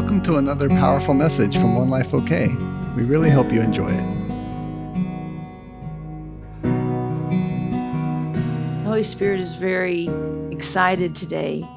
[0.00, 2.48] Welcome to another powerful message from One Life OK.
[2.96, 4.06] We really hope you enjoy it.
[8.82, 10.08] The Holy Spirit is very
[10.50, 11.68] excited today.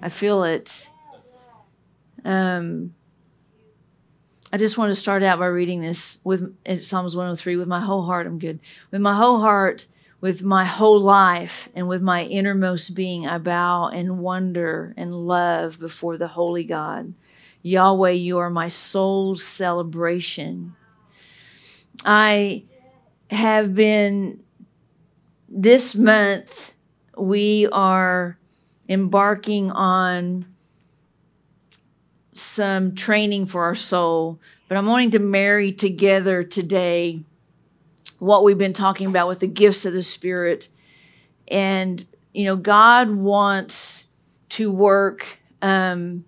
[0.00, 0.88] I feel it.
[2.24, 2.94] Um,
[4.50, 8.06] I just want to start out by reading this with Psalms 103 with my whole
[8.06, 8.26] heart.
[8.26, 8.60] I'm good.
[8.90, 9.86] With my whole heart,
[10.22, 15.78] with my whole life, and with my innermost being, I bow and wonder and love
[15.78, 17.12] before the holy God.
[17.62, 20.74] Yahweh, you are my soul's celebration.
[22.04, 22.64] I
[23.30, 24.42] have been,
[25.48, 26.74] this month,
[27.16, 28.38] we are
[28.88, 30.46] embarking on
[32.34, 37.22] some training for our soul, but I'm wanting to marry together today
[38.18, 40.68] what we've been talking about with the gifts of the Spirit.
[41.48, 44.06] And, you know, God wants
[44.50, 46.24] to work um,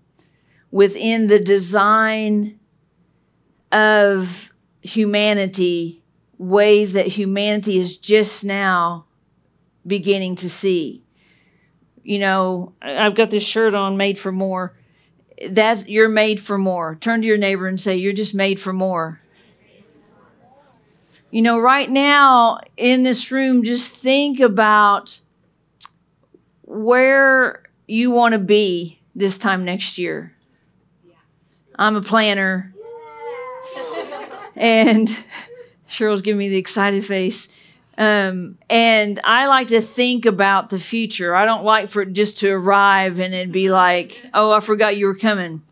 [0.74, 2.58] within the design
[3.70, 6.02] of humanity
[6.36, 9.06] ways that humanity is just now
[9.86, 11.04] beginning to see.
[12.02, 14.74] You know, I've got this shirt on made for more
[15.48, 16.96] that you're made for more.
[16.96, 19.20] Turn to your neighbor and say, You're just made for more.
[21.30, 25.20] You know, right now in this room, just think about
[26.62, 30.33] where you want to be this time next year.
[31.76, 32.72] I'm a planner.
[34.56, 35.08] And
[35.88, 37.48] Cheryl's giving me the excited face.
[37.96, 41.34] Um, and I like to think about the future.
[41.34, 44.96] I don't like for it just to arrive and it be like, oh, I forgot
[44.96, 45.62] you were coming.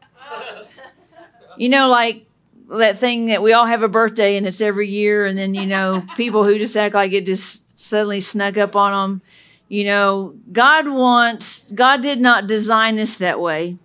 [1.56, 2.27] You know, like
[2.70, 5.66] that thing that we all have a birthday and it's every year, and then, you
[5.66, 9.22] know, people who just act like it just suddenly snuck up on them.
[9.69, 13.78] You know, God wants, God did not design us that way.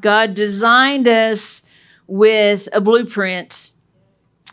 [0.00, 1.62] God designed us
[2.06, 3.70] with a blueprint,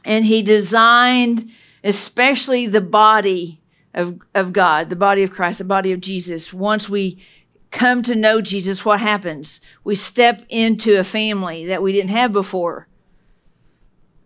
[0.03, 1.50] and He designed
[1.83, 3.61] especially the body
[3.94, 6.53] of, of God, the body of Christ, the body of Jesus.
[6.53, 7.23] Once we
[7.72, 9.61] come to know Jesus, what happens?
[9.84, 12.88] We step into a family that we didn't have before.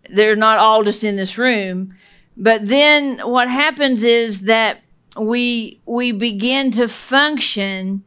[0.08, 1.94] They're not all just in this room.
[2.36, 4.80] But then what happens is that
[5.16, 8.04] we we begin to function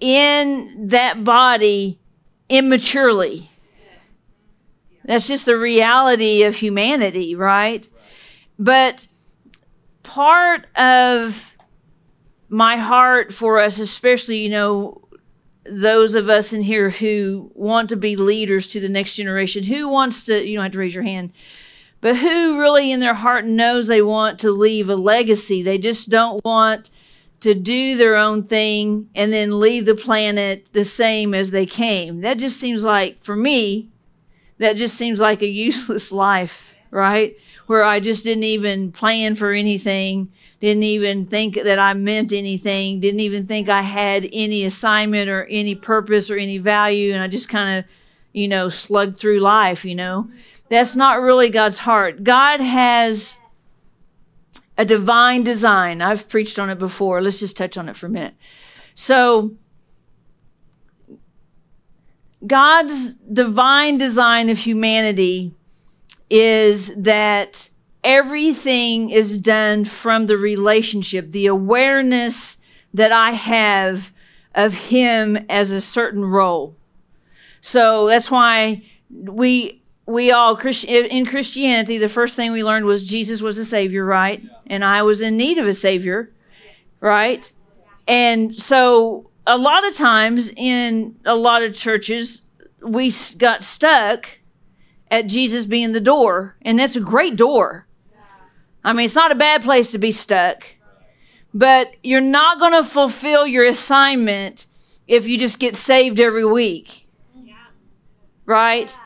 [0.00, 1.98] in that body
[2.48, 3.50] immaturely.
[5.04, 7.86] That's just the reality of humanity, right?
[8.58, 9.06] But
[10.02, 11.54] part of
[12.48, 15.00] my heart for us, especially, you know,
[15.64, 19.88] those of us in here who want to be leaders to the next generation, who
[19.88, 21.32] wants to, you don't have to raise your hand,
[22.00, 25.62] but who really in their heart knows they want to leave a legacy.
[25.62, 26.90] They just don't want
[27.40, 32.20] to do their own thing and then leave the planet the same as they came.
[32.20, 33.88] That just seems like, for me,
[34.58, 37.36] that just seems like a useless life, right?
[37.70, 42.98] where I just didn't even plan for anything, didn't even think that I meant anything,
[42.98, 47.28] didn't even think I had any assignment or any purpose or any value, and I
[47.28, 47.84] just kind of,
[48.32, 50.28] you know, slugged through life, you know.
[50.68, 52.24] That's not really God's heart.
[52.24, 53.36] God has
[54.80, 56.00] a divine design.
[56.00, 57.20] I've preached on it before.
[57.20, 58.34] Let's just touch on it for a minute.
[58.94, 59.54] So,
[62.46, 65.54] God's divine design of humanity
[66.30, 67.68] is that
[68.02, 72.56] everything is done from the relationship, the awareness
[72.94, 74.12] that I have
[74.54, 76.74] of Him as a certain role.
[77.60, 79.79] So that's why we
[80.10, 84.42] we all in Christianity the first thing we learned was Jesus was a savior, right?
[84.66, 86.32] And I was in need of a savior,
[87.00, 87.50] right?
[88.08, 92.42] And so a lot of times in a lot of churches
[92.82, 94.38] we got stuck
[95.10, 97.86] at Jesus being the door, and that's a great door.
[98.82, 100.66] I mean, it's not a bad place to be stuck,
[101.52, 104.66] but you're not going to fulfill your assignment
[105.06, 107.06] if you just get saved every week.
[108.46, 108.96] Right?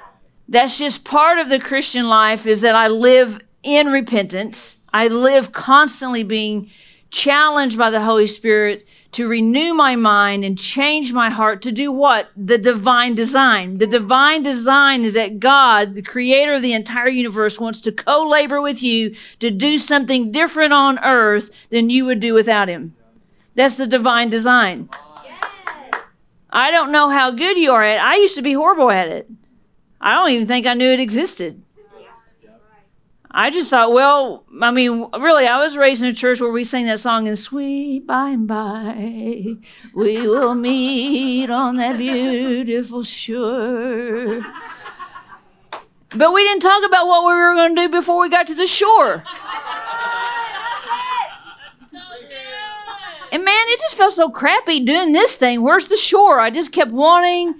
[0.48, 4.84] That's just part of the Christian life is that I live in repentance.
[4.92, 6.70] I live constantly being
[7.10, 11.92] challenged by the Holy Spirit to renew my mind and change my heart to do
[11.92, 12.28] what?
[12.36, 13.78] The divine design.
[13.78, 18.28] The divine design is that God, the creator of the entire universe, wants to co
[18.28, 22.94] labor with you to do something different on earth than you would do without Him.
[23.54, 24.88] That's the divine design.
[26.50, 28.02] I don't know how good you are at it.
[28.02, 29.30] I used to be horrible at it.
[30.04, 31.62] I don't even think I knew it existed.
[33.30, 36.62] I just thought, well, I mean, really, I was raised in a church where we
[36.62, 39.56] sang that song in sweet by and by
[39.94, 44.42] we will meet on that beautiful shore.
[46.14, 48.54] But we didn't talk about what we were going to do before we got to
[48.54, 49.24] the shore.
[53.32, 55.62] And man, it just felt so crappy doing this thing.
[55.62, 56.38] Where's the shore?
[56.38, 57.54] I just kept wanting,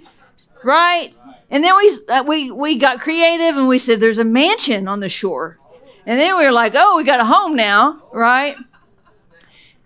[0.63, 1.13] right?
[1.49, 4.99] And then we uh, we we got creative and we said there's a mansion on
[4.99, 5.59] the shore.
[6.05, 8.55] And then we were like, "Oh, we got a home now," right?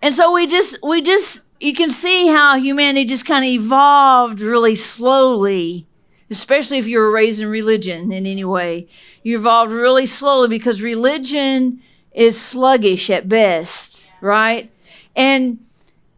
[0.02, 4.40] And so we just we just you can see how humanity just kind of evolved
[4.40, 5.86] really slowly,
[6.30, 8.88] especially if you were raised in religion in any way.
[9.22, 14.70] You evolved really slowly because religion is sluggish at best, right?
[15.14, 15.58] And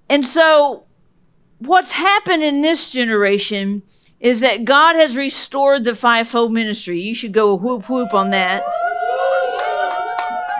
[0.08, 0.84] and so,
[1.58, 3.82] what's happened in this generation
[4.22, 7.00] is that God has restored the fivefold ministry.
[7.00, 8.62] You should go whoop whoop on that.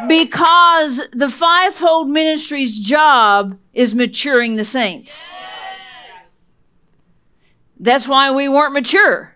[0.09, 5.29] Because the fivefold ministry's job is maturing the saints.
[7.79, 9.33] That's why we weren't mature.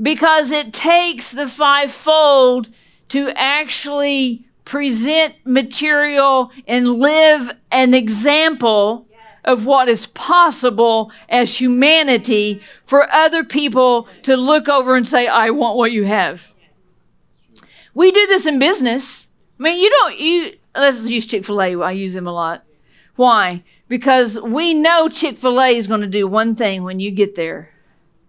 [0.00, 2.70] Because it takes the fivefold
[3.10, 9.06] to actually present material and live an example
[9.44, 15.50] of what is possible as humanity for other people to look over and say, I
[15.50, 16.50] want what you have.
[17.94, 19.28] We do this in business.
[19.60, 21.76] I mean, you don't, you, let's use Chick fil A.
[21.82, 22.64] I use them a lot.
[23.16, 23.62] Why?
[23.86, 27.36] Because we know Chick fil A is going to do one thing when you get
[27.36, 27.70] there.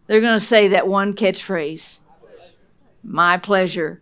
[0.08, 2.00] They're going to say that one catchphrase
[3.04, 4.02] My pleasure.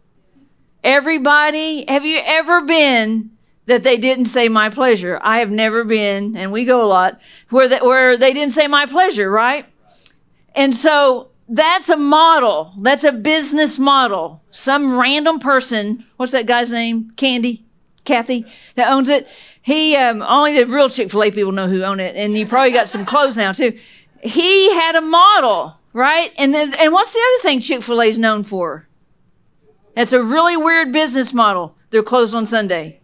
[0.83, 3.31] Everybody, have you ever been
[3.65, 5.19] that they didn't say my pleasure?
[5.21, 7.19] I have never been, and we go a lot,
[7.49, 9.65] where, that, where they didn't say my pleasure, right?
[10.55, 12.73] And so that's a model.
[12.79, 14.41] That's a business model.
[14.51, 17.11] Some random person, what's that guy's name?
[17.15, 17.65] Candy?
[18.05, 18.45] Cathy,
[18.75, 19.27] that owns it.
[19.61, 22.45] He, um, only the real Chick fil A people know who own it, and you
[22.45, 23.77] probably got some clothes now too.
[24.21, 26.31] He had a model, right?
[26.37, 28.87] And, then, and what's the other thing Chick fil A is known for?
[29.95, 31.77] It's a really weird business model.
[31.91, 32.99] They're closed on Sunday.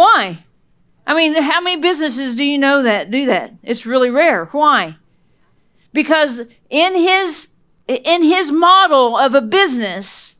[0.00, 0.44] Why?
[1.06, 3.52] I mean, how many businesses do you know that do that?
[3.62, 4.46] It's really rare.
[4.46, 4.96] Why?
[5.92, 7.48] Because in his
[7.86, 10.36] in his model of a business,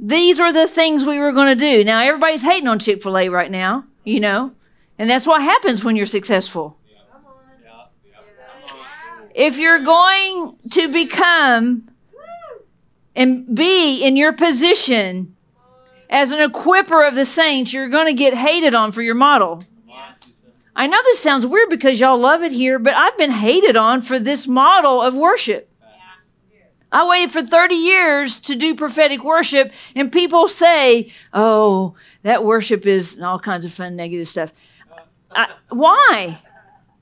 [0.00, 1.84] these were the things we were going to do.
[1.84, 4.50] Now everybody's hating on Chick-fil-A right now, you know.
[4.98, 6.76] And that's what happens when you're successful.
[9.36, 11.88] If you're going to become
[13.14, 15.36] and be in your position
[16.10, 19.64] as an equiper of the saints, you're going to get hated on for your model.
[20.76, 24.02] I know this sounds weird because y'all love it here, but I've been hated on
[24.02, 25.68] for this model of worship.
[26.92, 32.84] I waited for 30 years to do prophetic worship, and people say, oh, that worship
[32.84, 34.52] is all kinds of fun, negative stuff.
[35.30, 36.42] I, why?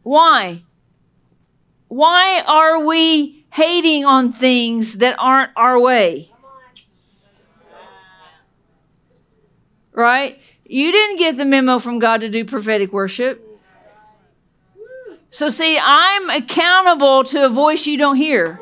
[0.03, 0.63] Why?
[1.89, 6.31] Why are we hating on things that aren't our way.
[9.99, 10.39] Right?
[10.65, 13.45] You didn't get the memo from God to do prophetic worship.
[15.31, 18.61] So, see, I'm accountable to a voice you don't hear.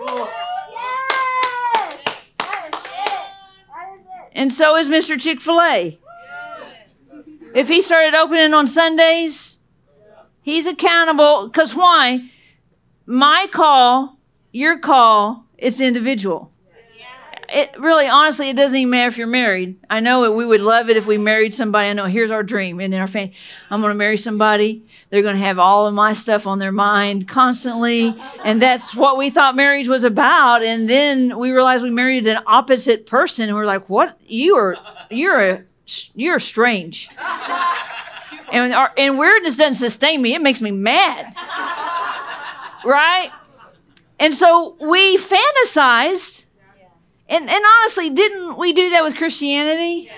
[4.32, 5.20] And so is Mr.
[5.20, 5.98] Chick fil A.
[7.54, 9.58] If he started opening on Sundays,
[10.40, 11.48] he's accountable.
[11.48, 12.30] Because why?
[13.04, 14.16] My call
[14.52, 16.50] your call, it's individual.
[17.48, 19.76] It really, honestly, it doesn't even matter if you're married.
[19.88, 21.88] I know it, we would love it if we married somebody.
[21.88, 23.34] I know here's our dream, and in our family,
[23.70, 24.84] I'm going to marry somebody.
[25.10, 29.16] They're going to have all of my stuff on their mind constantly, and that's what
[29.16, 30.64] we thought marriage was about.
[30.64, 34.18] And then we realized we married an opposite person, and we're like, "What?
[34.26, 34.76] You are,
[35.10, 35.64] you're a,
[36.14, 37.08] you're strange."
[38.52, 41.32] And, our, and weirdness doesn't sustain me; it makes me mad,
[42.84, 43.30] right?
[44.18, 46.45] And so we fantasized.
[47.28, 50.10] And, and honestly, didn't we do that with Christianity?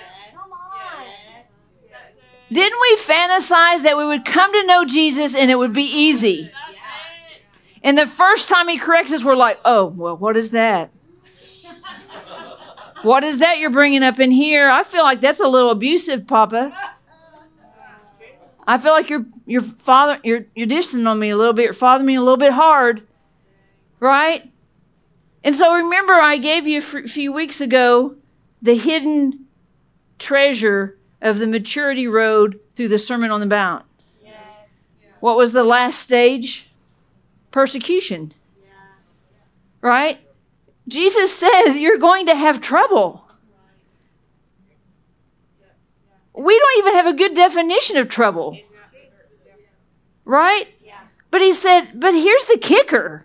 [2.51, 6.51] Didn't we fantasize that we would come to know Jesus and it would be easy?
[7.83, 10.91] And the first time he corrects us, we're like, oh, well, what is that?
[13.03, 14.69] What is that you're bringing up in here?
[14.69, 16.77] I feel like that's a little abusive, Papa.
[18.67, 21.63] I feel like you're you're father you're you're dishing on me a little bit.
[21.63, 23.07] You're fathering me a little bit hard.
[24.01, 24.51] Right?
[25.49, 28.17] And so remember, I gave you a few weeks ago
[28.61, 29.47] the hidden
[30.19, 33.87] treasure of the maturity road through the Sermon on the Mount.
[34.23, 34.35] Yes.
[35.21, 36.69] What was the last stage?
[37.51, 38.35] Persecution.
[38.63, 38.69] Yeah.
[39.81, 40.19] Right?
[40.87, 43.25] Jesus said you're going to have trouble.
[46.35, 48.59] we don't even have a good definition of trouble.
[50.27, 50.69] Right?
[51.31, 53.25] But he said, but here's the kicker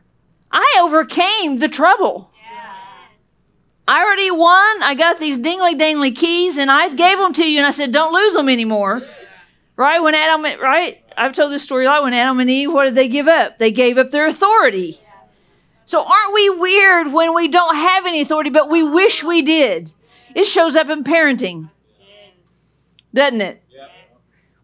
[0.54, 2.30] I overcame the trouble.
[2.36, 3.50] Yes.
[3.88, 4.84] I already won.
[4.84, 7.92] I got these dingly dangly keys and I gave them to you and I said,
[7.92, 9.02] don't lose them anymore.
[9.76, 10.00] Right?
[10.00, 11.04] When Adam, right?
[11.18, 12.04] I've told this story a lot.
[12.04, 13.58] When Adam and Eve, what did they give up?
[13.58, 15.00] They gave up their authority.
[15.86, 19.92] So aren't we weird when we don't have any authority, but we wish we did?
[20.36, 21.70] It shows up in parenting,
[23.14, 23.62] doesn't it?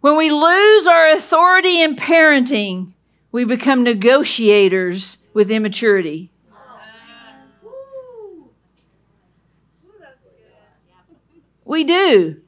[0.01, 2.93] When we lose our authority in parenting,
[3.31, 6.31] we become negotiators with immaturity.
[11.65, 12.41] We do.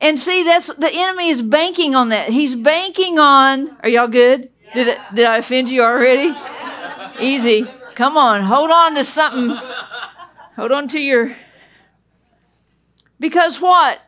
[0.00, 2.30] And see, that's the enemy is banking on that.
[2.30, 3.76] He's banking on.
[3.82, 4.50] Are y'all good?
[4.74, 6.34] Did it, did I offend you already?
[7.20, 7.66] Easy.
[7.94, 9.56] Come on, hold on to something.
[10.56, 11.36] Hold on to your.
[13.18, 14.00] Because what?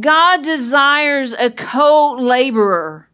[0.00, 3.08] God desires a co laborer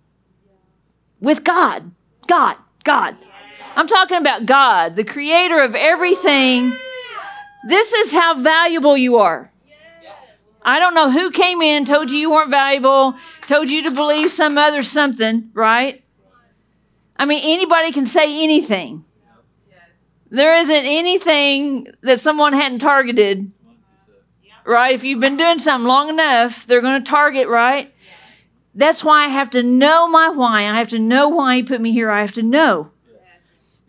[1.20, 1.90] with God.
[2.26, 2.56] God.
[2.84, 3.16] God.
[3.76, 6.72] I'm talking about God, the creator of everything.
[7.68, 9.52] This is how valuable you are.
[10.62, 13.14] I don't know who came in, told you you weren't valuable,
[13.46, 16.04] told you to believe some other something, right?
[17.18, 19.04] I mean, anybody can say anything.
[20.30, 23.50] There isn't anything that someone hadn't targeted,
[24.64, 24.94] right?
[24.94, 27.92] If you've been doing something long enough, they're going to target, right?
[28.74, 30.62] That's why I have to know my why.
[30.62, 32.10] I have to know why he put me here.
[32.10, 32.90] I have to know.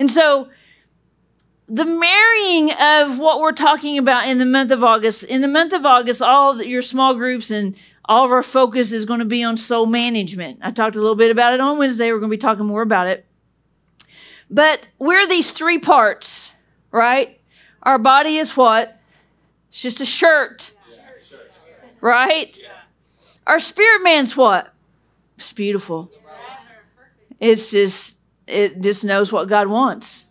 [0.01, 0.50] And so,
[1.67, 5.74] the marrying of what we're talking about in the month of August, in the month
[5.74, 9.43] of August, all your small groups and all of our focus is going to be
[9.43, 10.58] on soul management.
[10.63, 12.12] I talked a little bit about it on Wednesday.
[12.12, 13.27] We're going to be talking more about it.
[14.50, 16.55] But we're these three parts,
[16.89, 17.39] right?
[17.84, 19.00] Our body is what?
[19.70, 20.72] It's just a shirt,
[22.01, 22.60] right?
[23.46, 24.74] Our spirit man's what?
[25.38, 26.10] It's beautiful.
[27.39, 28.21] It's just,
[28.51, 30.25] it just knows what God wants.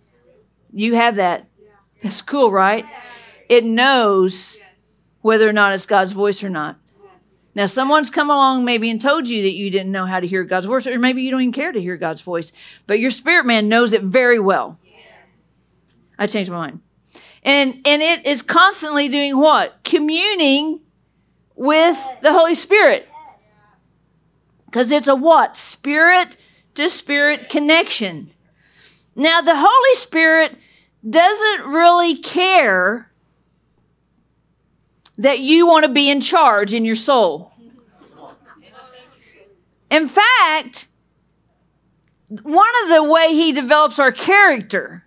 [0.73, 1.47] You have that.
[2.03, 2.87] That's cool, right?
[3.49, 4.61] It knows
[5.23, 6.77] whether or not it's God's voice or not.
[7.55, 10.45] Now, someone's come along maybe and told you that you didn't know how to hear
[10.45, 12.53] God's voice, or maybe you don't even care to hear God's voice,
[12.87, 14.79] but your spirit man knows it very well.
[16.19, 16.81] I changed my mind.
[17.43, 19.83] And and it is constantly doing what?
[19.83, 20.81] Communing
[21.57, 23.09] with the Holy Spirit.
[24.67, 25.57] Because it's a what?
[25.57, 26.37] Spirit
[26.81, 28.31] to spirit connection.
[29.15, 30.57] Now, the Holy Spirit
[31.09, 33.11] doesn't really care
[35.19, 37.53] that you want to be in charge in your soul.
[39.91, 40.87] In fact,
[42.43, 45.05] one of the way he develops our character.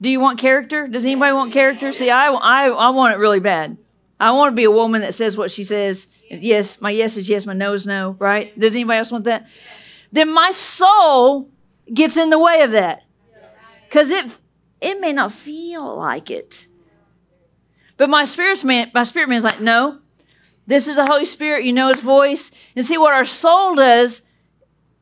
[0.00, 0.86] Do you want character?
[0.86, 1.90] Does anybody want character?
[1.90, 3.76] See, I, I, I want it really bad.
[4.20, 6.06] I want to be a woman that says what she says.
[6.30, 8.58] Yes, my yes is yes, my no is no, right?
[8.58, 9.46] Does anybody else want that?
[10.16, 11.50] Then my soul
[11.92, 13.02] gets in the way of that.
[13.84, 14.24] Because it
[14.80, 16.68] it may not feel like it.
[17.98, 19.98] But my spirit man, my spirit man's like, no,
[20.66, 21.64] this is the Holy Spirit.
[21.64, 24.22] You know His voice, and see what our soul does.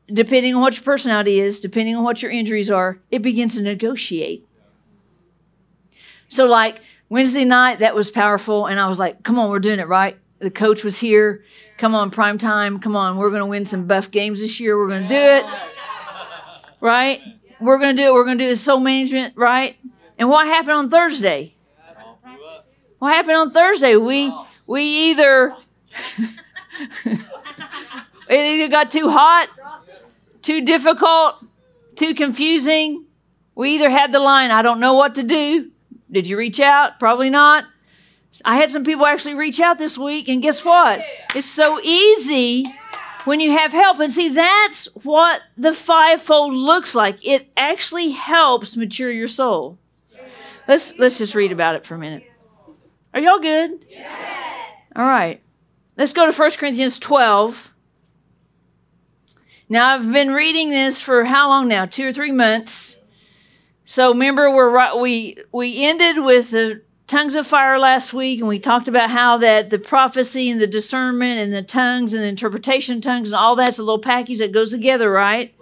[0.07, 3.61] Depending on what your personality is, depending on what your injuries are, it begins to
[3.61, 4.45] negotiate.
[6.27, 9.79] So, like Wednesday night, that was powerful, and I was like, "Come on, we're doing
[9.79, 11.43] it right." The coach was here.
[11.77, 12.79] Come on, prime time.
[12.79, 14.77] Come on, we're going to win some buff games this year.
[14.77, 15.45] We're going to do it,
[16.81, 17.21] right?
[17.59, 18.13] We're going to do it.
[18.13, 19.77] We're going to do the soul management, right?
[20.17, 21.55] And what happened on Thursday?
[22.99, 23.95] What happened on Thursday?
[23.95, 24.33] We
[24.67, 25.55] we either
[27.05, 27.19] it
[28.29, 29.49] either got too hot,
[30.41, 31.35] too difficult,
[31.95, 33.05] too confusing.
[33.53, 35.71] We either had the line, I don't know what to do.
[36.11, 36.99] Did you reach out?
[36.99, 37.65] Probably not.
[38.43, 41.01] I had some people actually reach out this week, and guess what?
[41.33, 42.65] It's so easy
[43.23, 43.99] when you have help.
[43.99, 47.25] And see, that's what the fivefold looks like.
[47.25, 49.77] It actually helps mature your soul.
[50.67, 52.23] Let's let's just read about it for a minute.
[53.13, 53.85] Are y'all good?
[53.89, 54.91] Yes.
[54.95, 55.41] All right.
[55.97, 57.73] Let's go to 1 Corinthians 12.
[59.69, 61.85] Now I've been reading this for how long now?
[61.85, 62.97] 2 or 3 months.
[63.85, 68.47] So remember we're right, we we ended with the tongues of fire last week and
[68.47, 72.27] we talked about how that the prophecy and the discernment and the tongues and the
[72.27, 75.53] interpretation of tongues and all that's a little package that goes together, right?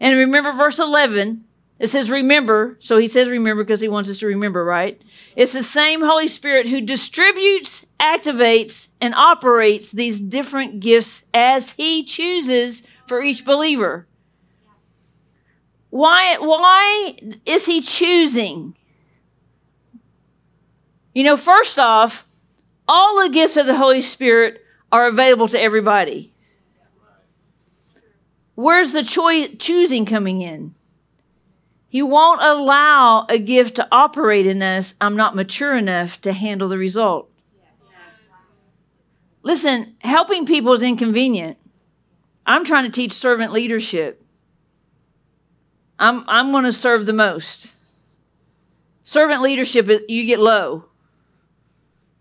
[0.00, 1.44] And remember verse 11,
[1.78, 5.00] it says remember, so he says remember because he wants us to remember, right?
[5.36, 12.02] It's the same Holy Spirit who distributes, activates and operates these different gifts as he
[12.04, 14.06] chooses for each believer.
[15.90, 17.16] Why why
[17.46, 18.76] is he choosing?
[21.14, 22.26] You know, first off,
[22.86, 26.32] all the gifts of the Holy Spirit are available to everybody.
[28.54, 30.74] Where's the choi- choosing coming in?
[31.88, 34.94] He won't allow a gift to operate in us.
[35.00, 37.28] I'm not mature enough to handle the result.
[39.42, 41.56] Listen, helping people is inconvenient.
[42.46, 44.22] I'm trying to teach servant leadership.
[45.98, 47.74] I'm, I'm going to serve the most.
[49.02, 50.84] Servant leadership, you get low,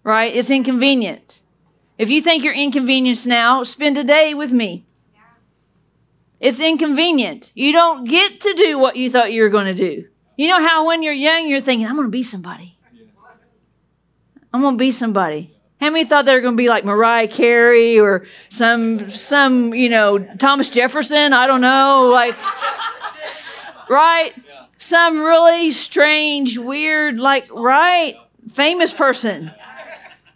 [0.10, 0.36] right?
[0.36, 1.42] It's inconvenient.
[2.00, 4.86] If you think you're inconvenienced now, spend a day with me.
[6.40, 7.52] It's inconvenient.
[7.54, 10.08] You don't get to do what you thought you were going to do.
[10.36, 12.76] You know how when you're young, you're thinking, I'm going to be somebody.
[14.52, 15.56] I'm going to be somebody.
[15.80, 19.90] How many thought they were going to be like Mariah Carey or some, some, you
[19.90, 21.34] know, Thomas Jefferson?
[21.34, 22.10] I don't know.
[22.12, 22.36] Like,
[23.90, 24.34] right?
[24.80, 28.16] Some really strange, weird, like, right?
[28.50, 29.52] Famous person.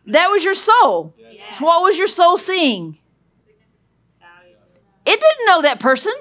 [0.07, 1.13] That was your soul.
[1.59, 2.97] What was your soul seeing?
[5.05, 6.13] It didn't know that person.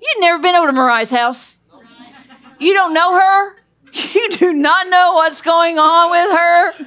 [0.00, 1.56] You'd never been over to Mariah's house.
[2.58, 3.56] You don't know her.
[4.14, 6.86] You do not know what's going on with her.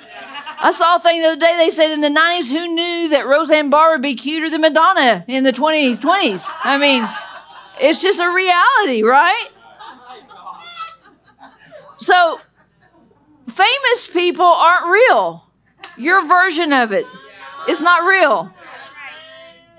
[0.59, 1.57] I saw a thing the other day.
[1.57, 5.25] They said in the 90s, who knew that Roseanne Barr would be cuter than Madonna
[5.27, 5.97] in the 20s?
[5.97, 6.47] 20s.
[6.63, 7.09] I mean,
[7.79, 9.49] it's just a reality, right?
[11.97, 12.39] So,
[13.47, 15.50] famous people aren't real.
[15.97, 17.05] Your version of it,
[17.67, 18.51] it is not real.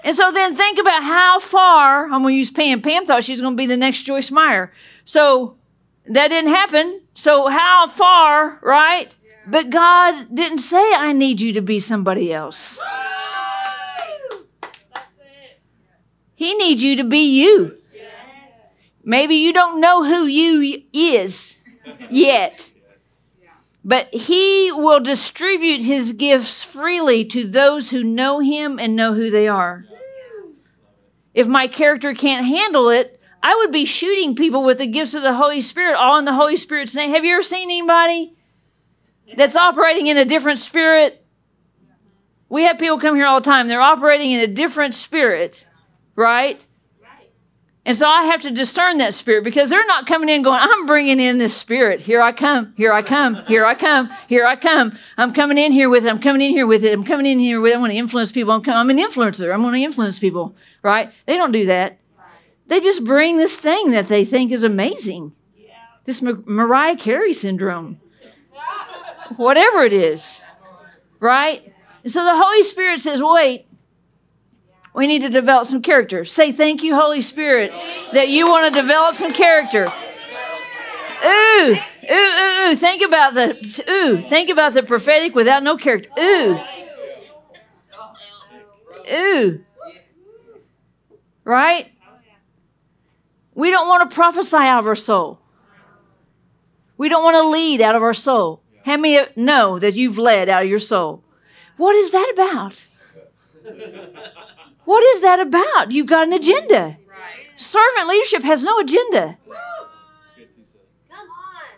[0.05, 2.83] And so then think about how far, I'm going to use Pam.
[2.83, 4.73] Pam thought she was going to be the next Joyce Meyer.
[5.05, 5.57] So
[6.07, 7.01] that didn't happen.
[7.15, 9.15] So how far, right?
[9.47, 12.81] But God didn't say, I need you to be somebody else.
[16.35, 17.75] He needs you to be you.
[19.05, 21.61] Maybe you don't know who you is
[22.11, 22.73] yet.
[23.85, 29.31] But he will distribute his gifts freely to those who know him and know who
[29.31, 29.85] they are.
[31.35, 35.23] If my character can't handle it, I would be shooting people with the gifts of
[35.23, 37.11] the Holy Spirit, all in the Holy Spirit's name.
[37.11, 38.35] Have you ever seen anybody
[39.37, 41.25] that's operating in a different spirit?
[42.49, 43.67] We have people come here all the time.
[43.67, 45.67] They're operating in a different spirit,
[46.15, 46.65] right?
[47.85, 50.87] And so I have to discern that spirit because they're not coming in going, I'm
[50.87, 52.01] bringing in this spirit.
[52.01, 52.73] Here I come.
[52.77, 53.35] Here I come.
[53.47, 54.09] Here I come.
[54.29, 54.97] Here I come.
[55.19, 56.09] I'm coming in here with it.
[56.09, 56.93] I'm coming in here with it.
[56.93, 57.77] I'm coming in here with it.
[57.77, 58.53] I want to influence people.
[58.53, 59.53] I'm, I'm an influencer.
[59.53, 61.11] I'm going to influence people, right?
[61.27, 61.99] They don't do that.
[62.69, 65.33] They just bring this thing that they think is amazing.
[66.05, 68.01] This Mar- Mariah Carey syndrome.
[69.37, 70.41] Whatever it is,
[71.19, 71.73] right?
[72.03, 73.67] And so the Holy Spirit says, wait,
[74.95, 76.25] we need to develop some character.
[76.25, 77.73] Say thank you, Holy Spirit,
[78.13, 79.87] that you want to develop some character.
[81.25, 81.77] Ooh,
[82.11, 82.77] ooh, ooh, ooh.
[82.77, 84.29] Think about the ooh.
[84.29, 86.11] Think about the prophetic without no character.
[86.19, 86.61] Ooh,
[89.13, 89.65] ooh.
[91.45, 91.89] Right?
[93.55, 95.39] We don't want to prophesy out of our soul.
[96.97, 98.63] We don't want to lead out of our soul.
[98.85, 101.23] How many know that you've led out of your soul?
[101.77, 102.87] What is that about?
[104.85, 105.91] What is that about?
[105.91, 106.99] You've got an agenda.
[107.57, 109.39] Servant leadership has no agenda.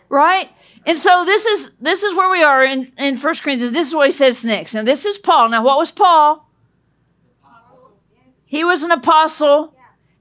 [0.09, 0.49] Right?
[0.85, 3.71] And so this is this is where we are in, in 1 Corinthians.
[3.71, 4.75] This is what he says next.
[4.75, 5.49] And this is Paul.
[5.49, 6.47] Now, what was Paul?
[8.45, 9.73] He was an apostle,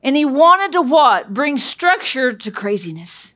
[0.02, 1.32] and he wanted to what?
[1.32, 3.34] Bring structure to craziness.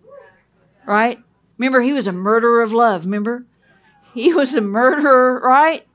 [0.86, 1.18] Right?
[1.58, 3.04] Remember, he was a murderer of love.
[3.04, 3.44] Remember?
[4.14, 5.86] He was a murderer, right?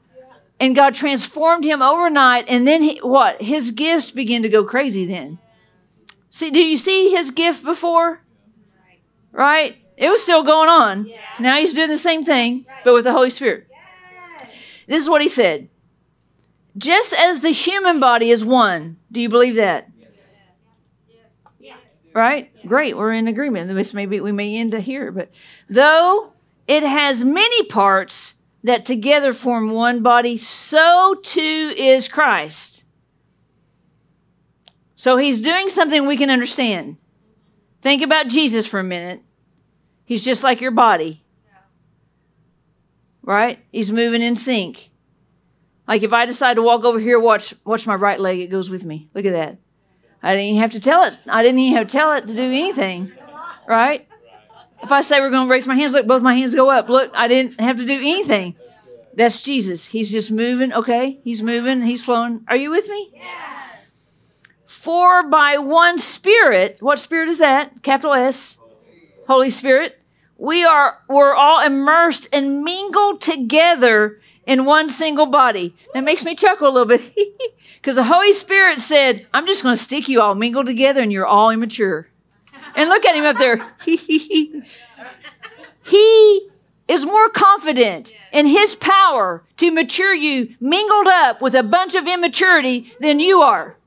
[0.59, 2.45] And God transformed him overnight.
[2.47, 3.41] And then he, what?
[3.41, 5.39] His gifts begin to go crazy then.
[6.29, 8.21] See, do you see his gift before?
[9.31, 9.77] Right?
[9.97, 11.11] It was still going on.
[11.39, 13.67] Now he's doing the same thing, but with the Holy Spirit.
[14.87, 15.69] This is what he said.
[16.77, 18.97] Just as the human body is one.
[19.11, 19.89] Do you believe that?
[22.13, 22.51] Right?
[22.67, 22.95] Great.
[22.95, 23.73] We're in agreement.
[23.73, 25.31] This maybe we may end here, but
[25.69, 26.33] though
[26.67, 32.83] it has many parts, that together form one body, so too is Christ.
[34.95, 36.97] So he's doing something we can understand.
[37.81, 39.21] Think about Jesus for a minute.
[40.05, 41.23] He's just like your body.
[43.21, 43.59] Right?
[43.71, 44.89] He's moving in sync.
[45.87, 48.69] Like if I decide to walk over here, watch watch my right leg, it goes
[48.69, 49.09] with me.
[49.13, 49.57] Look at that.
[50.21, 51.13] I didn't even have to tell it.
[51.27, 53.11] I didn't even have to tell it to do anything.
[53.67, 54.07] Right?
[54.83, 56.89] If I say we're going to raise my hands, look, both my hands go up.
[56.89, 58.55] Look, I didn't have to do anything.
[59.15, 59.85] That's Jesus.
[59.85, 60.73] He's just moving.
[60.73, 61.81] Okay, he's moving.
[61.83, 62.43] He's flowing.
[62.47, 63.11] Are you with me?
[63.13, 63.77] Yes.
[64.65, 67.83] For by one Spirit, what Spirit is that?
[67.83, 68.57] Capital S,
[69.27, 69.99] Holy Spirit.
[70.37, 75.75] We are we're all immersed and mingled together in one single body.
[75.93, 77.15] That makes me chuckle a little bit
[77.75, 81.11] because the Holy Spirit said, I'm just going to stick you all mingled together and
[81.13, 82.09] you're all immature.
[82.75, 83.65] And look at him up there.
[85.83, 86.49] he
[86.87, 92.07] is more confident in his power to mature you mingled up with a bunch of
[92.07, 93.77] immaturity than you are.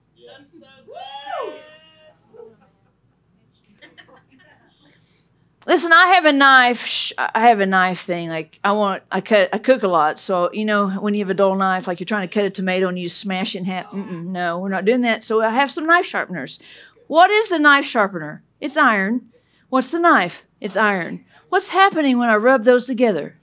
[5.66, 7.12] Listen, I have a knife.
[7.18, 8.28] I have a knife thing.
[8.28, 10.20] Like I want, I cut, I cook a lot.
[10.20, 12.50] So you know, when you have a dull knife, like you're trying to cut a
[12.50, 13.92] tomato and you smash it in half.
[13.92, 15.24] No, we're not doing that.
[15.24, 16.60] So I have some knife sharpeners.
[17.08, 18.44] What is the knife sharpener?
[18.60, 19.30] It's iron.
[19.68, 20.46] What's the knife?
[20.60, 21.24] It's iron.
[21.48, 23.36] What's happening when I rub those together?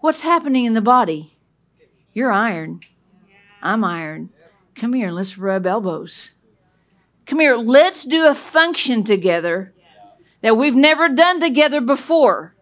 [0.00, 1.36] What's happening in the body?
[2.12, 2.80] You're iron.
[3.62, 4.30] I'm iron.
[4.74, 6.32] Come here, let's rub elbows.
[7.26, 9.72] Come here, let's do a function together
[10.42, 12.54] that we've never done together before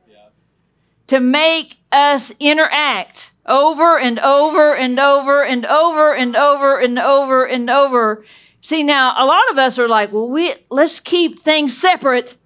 [1.09, 7.45] to make us interact over and over and over and over and over and over
[7.45, 8.25] and over.
[8.62, 12.37] See, now a lot of us are like, well, we let's keep things separate.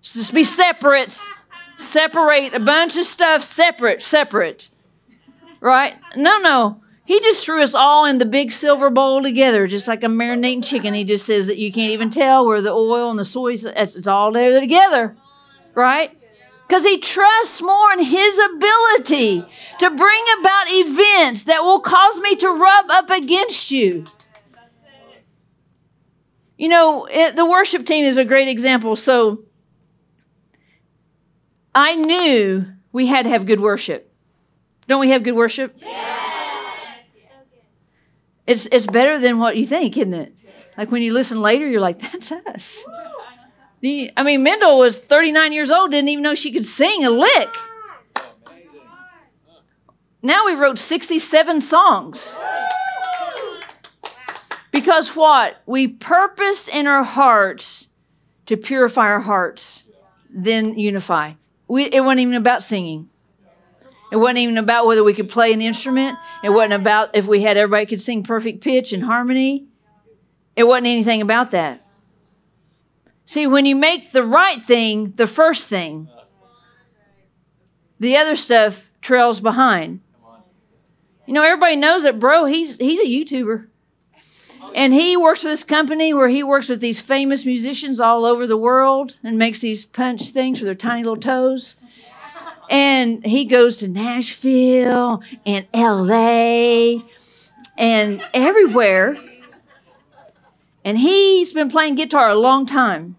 [0.00, 1.20] Just be separate.
[1.78, 4.68] Separate a bunch of stuff separate, separate.
[5.60, 5.94] Right?
[6.14, 6.80] No, no.
[7.04, 10.64] He just threw us all in the big silver bowl together, just like a marinating
[10.64, 10.94] chicken.
[10.94, 14.06] He just says that you can't even tell where the oil and the soy, it's
[14.06, 15.16] all there together,
[15.74, 16.16] right?
[16.66, 19.44] Because he trusts more in his ability
[19.80, 24.06] to bring about events that will cause me to rub up against you.
[26.56, 28.96] You know, it, the worship team is a great example.
[28.96, 29.44] So
[31.74, 34.12] I knew we had to have good worship.
[34.88, 35.76] Don't we have good worship?
[35.80, 36.16] Yes.
[38.46, 40.32] It's it's better than what you think, isn't it?
[40.78, 42.84] Like when you listen later, you're like, that's us.
[43.82, 47.48] I mean, Mendel was 39 years old, didn't even know she could sing a lick.
[50.22, 52.36] Now we wrote 67 songs.
[54.76, 55.56] Because what?
[55.64, 57.88] We purposed in our hearts
[58.44, 59.84] to purify our hearts,
[60.28, 61.32] then unify.
[61.66, 63.08] We, it wasn't even about singing.
[64.12, 66.18] It wasn't even about whether we could play an instrument.
[66.44, 69.64] It wasn't about if we had everybody could sing perfect pitch and harmony.
[70.54, 71.82] It wasn't anything about that.
[73.24, 76.10] See, when you make the right thing the first thing,
[77.98, 80.00] the other stuff trails behind.
[81.24, 83.68] You know, everybody knows that bro, he's he's a YouTuber.
[84.74, 88.46] And he works for this company where he works with these famous musicians all over
[88.46, 91.76] the world and makes these punch things for their tiny little toes.
[92.68, 97.02] And he goes to Nashville and LA
[97.78, 99.16] and everywhere.
[100.84, 103.16] And he's been playing guitar a long time.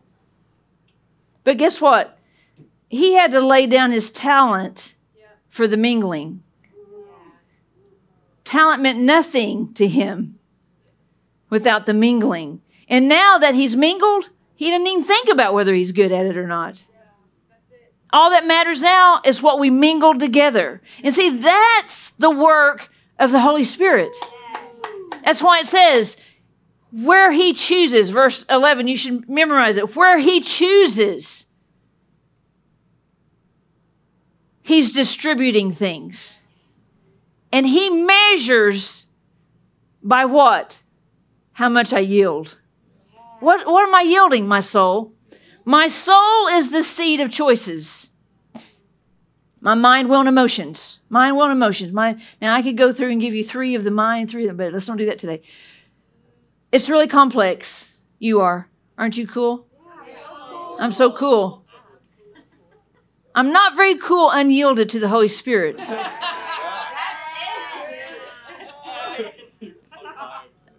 [1.43, 2.17] But guess what?
[2.89, 4.95] He had to lay down his talent
[5.49, 6.43] for the mingling.
[8.43, 10.36] Talent meant nothing to him
[11.49, 12.61] without the mingling.
[12.89, 16.37] And now that he's mingled, he doesn't even think about whether he's good at it
[16.37, 16.85] or not.
[18.11, 20.81] All that matters now is what we mingled together.
[21.03, 24.15] And see, that's the work of the Holy Spirit.
[25.23, 26.15] That's why it says,
[26.91, 29.95] where he chooses, verse 11, you should memorize it.
[29.95, 31.45] Where he chooses,
[34.63, 36.39] he's distributing things.
[37.51, 39.05] And he measures
[40.01, 40.81] by what?
[41.57, 42.55] How much I yield.
[43.39, 45.13] What, what am I yielding, my soul?
[45.65, 48.11] My soul is the seed of choices.
[49.59, 50.99] My mind, will, and emotions.
[51.09, 51.93] Mind, will, and emotions.
[51.93, 52.21] Mind.
[52.39, 54.57] Now I could go through and give you three of the mind, three of them,
[54.57, 55.41] but let's don't do that today.
[56.71, 57.91] It's really complex.
[58.19, 58.69] You are.
[58.95, 59.65] Aren't you cool?
[60.77, 61.65] I'm so cool.
[63.33, 65.81] I'm not very cool unyielded to the Holy Spirit.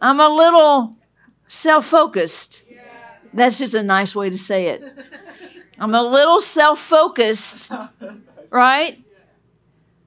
[0.00, 0.96] I'm a little
[1.48, 2.64] self focused.
[3.34, 4.82] That's just a nice way to say it.
[5.78, 7.70] I'm a little self focused,
[8.50, 8.98] right?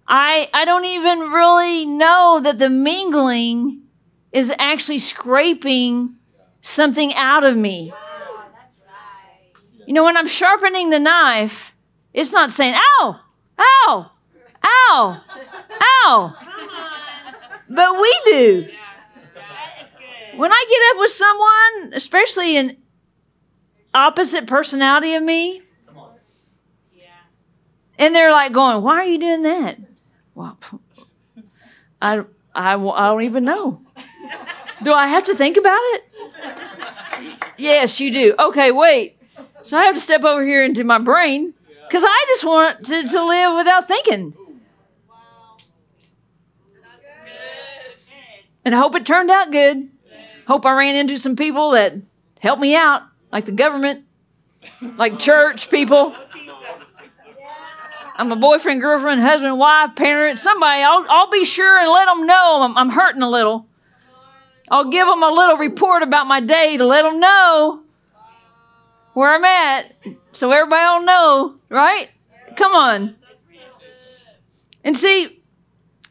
[0.07, 3.83] I, I don't even really know that the mingling
[4.31, 6.15] is actually scraping
[6.61, 7.93] something out of me.
[9.85, 11.75] You know, when I'm sharpening the knife,
[12.13, 13.19] it's not saying, ow,
[13.59, 14.11] ow,
[14.63, 15.21] ow,
[15.81, 16.35] ow.
[17.69, 18.67] But we do.
[20.35, 22.77] When I get up with someone, especially an
[23.93, 25.61] opposite personality of me,
[27.97, 29.77] and they're like going, "Why are you doing that?"
[30.35, 30.57] Well,
[32.01, 32.23] I
[32.55, 33.81] I, I don't even know.
[34.83, 36.03] Do I have to think about it?
[37.57, 38.33] Yes, you do.
[38.39, 39.17] Okay, wait.
[39.61, 41.53] So I have to step over here into my brain
[41.87, 44.33] because I just want to, to live without thinking.
[48.65, 49.89] And hope it turned out good.
[50.47, 51.93] Hope I ran into some people that
[52.39, 54.05] helped me out, like the government,
[54.97, 56.15] like church people.
[58.15, 60.83] I'm a boyfriend, girlfriend, husband, wife, parent, somebody.
[60.83, 63.67] I'll, I'll be sure and let them know I'm, I'm hurting a little.
[64.69, 67.81] I'll give them a little report about my day to let them know
[69.13, 69.93] where I'm at
[70.31, 72.09] so everybody will know, right?
[72.55, 73.15] Come on.
[74.83, 75.41] And see,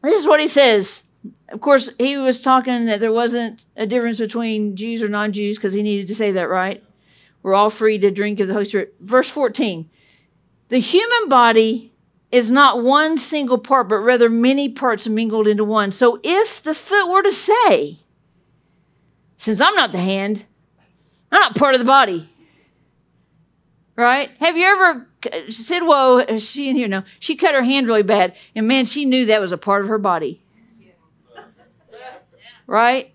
[0.03, 1.03] this is what he says.
[1.51, 5.57] Of course, he was talking that there wasn't a difference between Jews or non Jews
[5.57, 6.83] because he needed to say that, right?
[7.43, 8.95] We're all free to drink of the Holy Spirit.
[9.01, 9.89] Verse 14
[10.69, 11.93] The human body
[12.31, 15.91] is not one single part, but rather many parts mingled into one.
[15.91, 17.99] So if the foot were to say,
[19.37, 20.47] Since I'm not the hand,
[21.33, 22.29] I'm not part of the body,
[23.97, 24.31] right?
[24.41, 25.09] Have you ever
[25.49, 26.37] said, "Whoa"?
[26.37, 27.05] She in here.
[27.19, 29.89] She cut her hand really bad, and man, she knew that was a part of
[29.89, 30.43] her body,
[32.71, 33.13] right?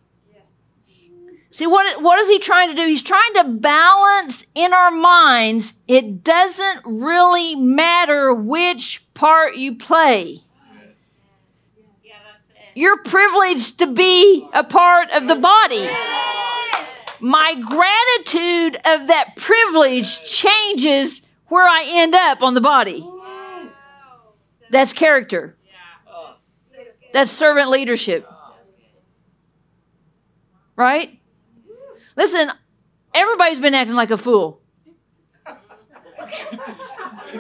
[1.52, 2.86] See what what is he trying to do?
[2.86, 5.74] He's trying to balance in our minds.
[5.88, 10.42] It doesn't really matter which part you play.
[12.74, 15.90] You're privileged to be a part of the body
[17.22, 23.08] my gratitude of that privilege changes where I end up on the body.
[24.70, 25.56] That's character.
[27.14, 28.30] That's servant leadership.
[30.76, 31.20] Right?
[32.16, 32.52] Listen,
[33.14, 34.62] everybody's been acting like a fool.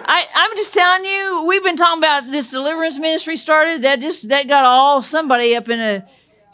[0.08, 3.82] I, I'm just telling you, we've been talking about this deliverance ministry started.
[3.82, 6.08] That just that got all somebody up in a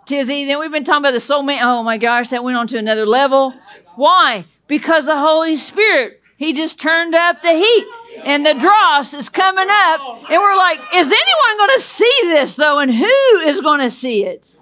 [0.06, 0.46] tizzy.
[0.46, 1.64] Then we've been talking about the soul man.
[1.64, 3.54] Oh my gosh, that went on to another level.
[3.96, 4.46] Why?
[4.68, 7.88] Because the Holy Spirit, He just turned up the heat.
[8.24, 10.30] And the dross is coming up.
[10.30, 12.80] And we're like, is anyone going to see this though?
[12.80, 14.58] And who is going to see it?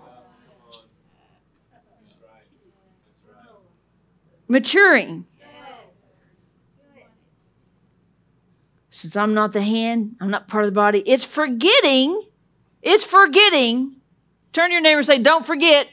[4.50, 5.26] Maturing.
[8.90, 11.02] Since I'm not the hand, I'm not part of the body.
[11.06, 12.22] It's forgetting.
[12.82, 14.00] It's forgetting
[14.52, 15.88] Turn to your neighbor and say, Don't forget.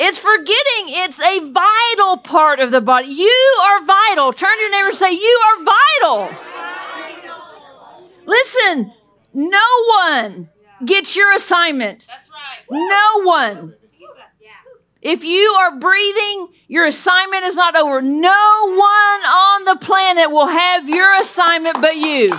[0.00, 3.08] It's forgetting it's a vital part of the body.
[3.08, 4.32] You are vital.
[4.32, 6.38] Turn to your neighbor and say, You are vital.
[8.26, 8.92] Listen,
[9.32, 10.50] no one
[10.84, 12.06] gets your assignment.
[12.06, 12.64] That's right.
[12.70, 13.74] No one.
[15.00, 18.02] If you are breathing, your assignment is not over.
[18.02, 22.32] No one on the planet will have your assignment but you.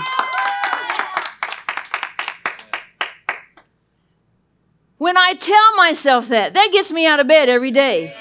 [4.97, 8.13] When I tell myself that, that gets me out of bed every day.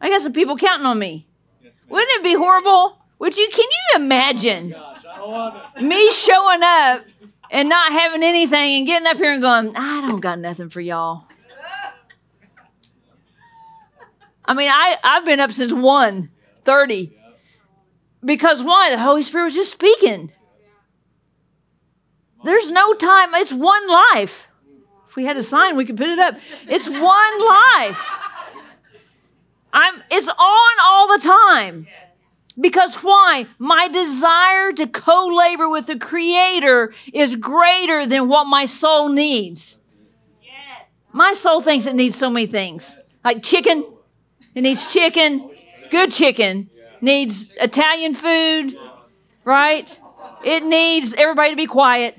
[0.00, 1.26] I got some people counting on me.
[1.88, 2.98] Wouldn't it be horrible?
[3.18, 3.48] Would you?
[3.48, 4.74] Can you imagine
[5.80, 7.04] me showing up
[7.50, 10.80] and not having anything and getting up here and going, I don't got nothing for
[10.80, 11.26] y'all.
[14.44, 16.30] I mean, I, I've been up since 1
[16.64, 17.16] 30.
[18.24, 18.90] Because why?
[18.90, 20.32] The Holy Spirit was just speaking.
[22.42, 24.48] There's no time, it's one life.
[25.08, 26.36] If we had a sign, we could put it up.
[26.66, 28.18] It's one life.
[29.72, 31.86] I'm it's on all the time.
[32.60, 33.46] Because why?
[33.58, 39.78] My desire to co labor with the Creator is greater than what my soul needs.
[41.12, 42.98] My soul thinks it needs so many things.
[43.24, 43.84] Like chicken,
[44.54, 45.50] it needs chicken,
[45.90, 48.76] good chicken, needs Italian food,
[49.44, 50.00] right?
[50.44, 52.18] It needs everybody to be quiet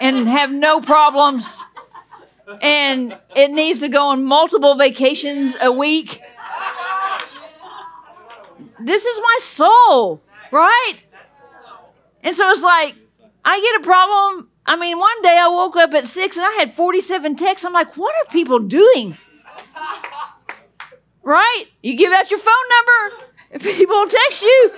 [0.00, 1.62] and have no problems
[2.60, 6.20] and it needs to go on multiple vacations a week.
[8.80, 10.96] This is my soul, right?
[12.22, 12.94] And so it's like,
[13.44, 14.48] I get a problem.
[14.66, 17.64] I mean, one day I woke up at six and I had 47 texts.
[17.64, 19.16] I'm like, what are people doing?
[21.22, 21.64] Right?
[21.82, 24.72] You give out your phone number, people text you,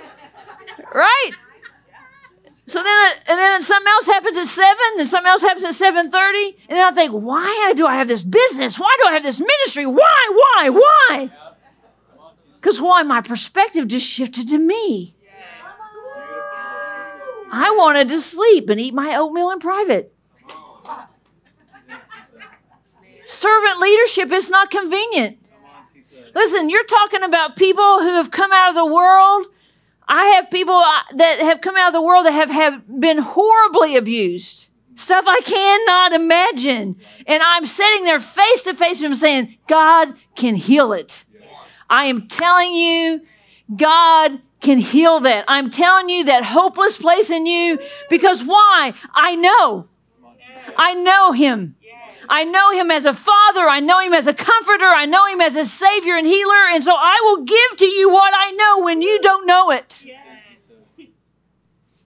[0.93, 1.31] right?
[2.65, 5.75] So then, uh, and then something else happens at seven, and something else happens at
[5.75, 8.79] seven thirty, and then I think, why do I have this business?
[8.79, 9.85] Why do I have this ministry?
[9.85, 11.31] Why, why, why?
[12.55, 13.03] Because why?
[13.03, 15.15] My perspective just shifted to me.
[17.51, 20.13] I wanted to sleep and eat my oatmeal in private.
[23.25, 25.37] Servant leadership is not convenient.
[26.33, 29.47] Listen, you're talking about people who have come out of the world
[30.07, 33.17] I have people uh, that have come out of the world that have, have been
[33.19, 34.69] horribly abused.
[34.95, 36.97] Stuff I cannot imagine.
[37.25, 41.25] And I'm sitting there face to face with them saying, God can heal it.
[41.89, 43.21] I am telling you,
[43.75, 45.45] God can heal that.
[45.47, 48.93] I'm telling you that hopeless place in you because why?
[49.13, 49.87] I know.
[50.77, 51.75] I know him.
[52.29, 53.67] I know him as a father.
[53.67, 54.85] I know him as a comforter.
[54.85, 56.67] I know him as a savior and healer.
[56.71, 60.05] And so I will give to you what I know when you don't know it.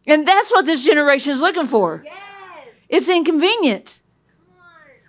[0.07, 2.03] And that's what this generation is looking for.
[2.89, 3.99] It's inconvenient.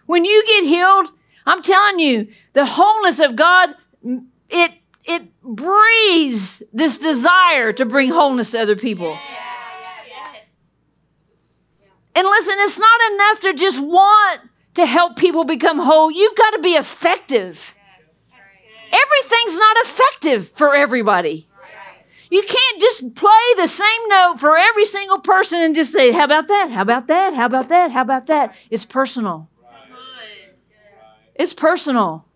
[0.06, 1.12] When you get healed,
[1.46, 3.74] I'm telling you, the wholeness of God,
[4.50, 4.72] it
[5.04, 9.16] it breathes this desire to bring wholeness to other people.
[12.18, 14.40] And listen, it's not enough to just want
[14.74, 16.10] to help people become whole.
[16.10, 17.76] You've got to be effective.
[18.90, 21.46] Everything's not effective for everybody.
[22.28, 26.24] You can't just play the same note for every single person and just say, How
[26.24, 26.72] about that?
[26.72, 27.34] How about that?
[27.34, 27.92] How about that?
[27.92, 28.52] How about that?
[28.68, 29.48] It's personal.
[31.36, 32.26] It's personal.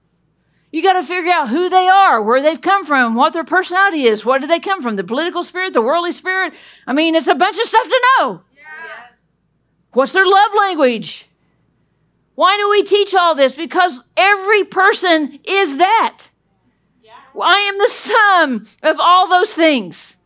[0.71, 4.05] You got to figure out who they are, where they've come from, what their personality
[4.05, 4.25] is.
[4.25, 4.95] Where do they come from?
[4.95, 6.55] The political spirit, the worldly spirit?
[6.87, 8.43] I mean, it's a bunch of stuff to know.
[9.93, 11.27] What's their love language?
[12.35, 13.55] Why do we teach all this?
[13.55, 16.29] Because every person is that.
[17.03, 17.13] Yeah.
[17.41, 20.17] I am the sum of all those things.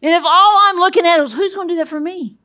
[0.00, 2.36] And if all I'm looking at is who's going to do that for me?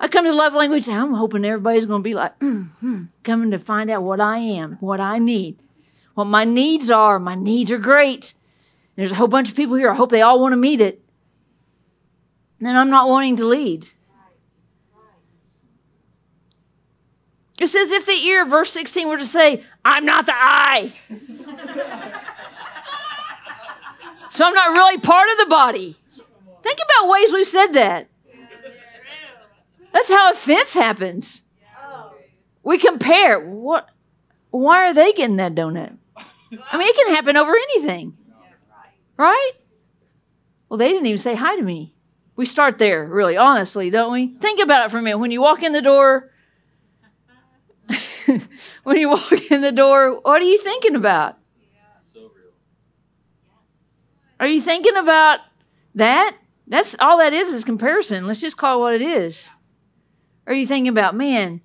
[0.00, 3.58] I come to love language, I'm hoping everybody's going to be like, mm-hmm, coming to
[3.58, 5.58] find out what I am, what I need
[6.16, 7.18] what my needs are.
[7.18, 8.32] My needs are great.
[8.96, 9.90] There's a whole bunch of people here.
[9.90, 11.02] I hope they all want to meet it.
[12.58, 13.86] And then I'm not wanting to lead.
[17.60, 20.92] It says, if the ear, verse 16, were to say, I'm not the eye.
[24.30, 25.96] so I'm not really part of the body.
[26.62, 28.08] Think about ways we've said that.
[29.92, 31.42] That's how offense happens.
[32.62, 33.40] We compare.
[33.40, 33.88] What?
[34.50, 35.96] Why are they getting that donut?
[36.16, 38.16] I mean, it can happen over anything.
[39.16, 39.52] Right?
[40.68, 41.94] Well, they didn't even say hi to me.
[42.34, 44.34] We start there, really, honestly, don't we?
[44.40, 45.18] Think about it for a minute.
[45.18, 46.30] When you walk in the door,
[48.82, 51.38] when you walk in the door, what are you thinking about?
[54.38, 55.40] Are you thinking about
[55.94, 56.36] that?
[56.66, 58.26] That's all that is is comparison.
[58.26, 59.48] Let's just call it what it is.
[60.46, 61.60] Are you thinking about, man,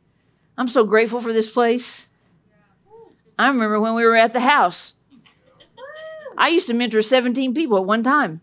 [0.58, 2.08] I'm so grateful for this place?
[3.38, 4.94] I remember when we were at the house.
[6.38, 8.42] I used to mentor 17 people at one time.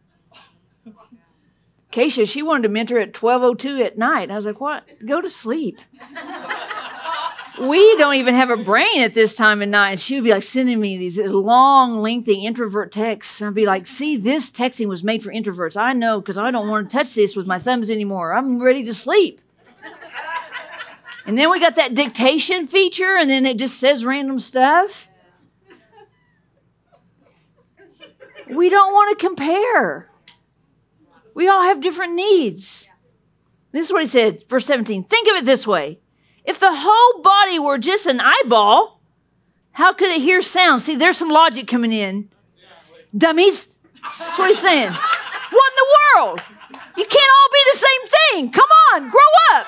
[1.91, 4.31] Keisha, she wanted to mentor at 12:02 at night.
[4.31, 4.85] I was like, "What?
[5.07, 5.79] Go to sleep."
[7.61, 9.91] we don't even have a brain at this time of night.
[9.91, 13.43] And she would be like sending me these long, lengthy introvert texts.
[13.43, 15.77] I'd be like, see, this texting was made for introverts.
[15.77, 18.33] I know because I don't want to touch this with my thumbs anymore.
[18.33, 19.41] I'm ready to sleep.
[21.27, 25.11] And then we got that dictation feature, and then it just says random stuff.
[28.49, 30.11] We don't want to compare.
[31.35, 32.89] We all have different needs.
[33.73, 35.05] This is what he said, verse 17.
[35.05, 35.99] Think of it this way
[36.49, 39.03] if the whole body were just an eyeball,
[39.73, 40.81] how could it hear sound?
[40.81, 42.31] See, there's some logic coming in.
[43.15, 43.69] Dummies.
[44.19, 44.91] That's what he's saying.
[44.91, 46.43] What in the world?
[46.97, 48.51] You can't all be the same thing.
[48.53, 49.67] Come on, grow up.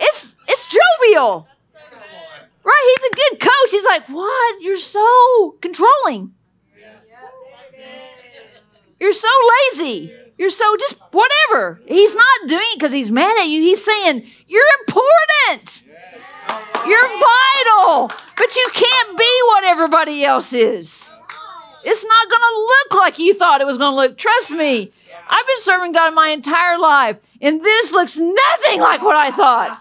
[0.00, 1.46] It's it's jovial.
[2.64, 2.96] Right?
[2.96, 3.70] He's a good coach.
[3.70, 4.62] He's like, what?
[4.62, 6.32] You're so controlling.
[8.98, 9.28] You're so
[9.74, 10.10] lazy.
[10.36, 11.82] You're so just whatever.
[11.86, 13.60] He's not doing it because he's mad at you.
[13.60, 15.84] He's saying, You're important.
[16.86, 18.10] You're vital.
[18.36, 21.10] But you can't be what everybody else is.
[21.84, 24.16] It's not going to look like you thought it was going to look.
[24.16, 24.92] Trust me.
[25.28, 29.80] I've been serving God my entire life, and this looks nothing like what I thought.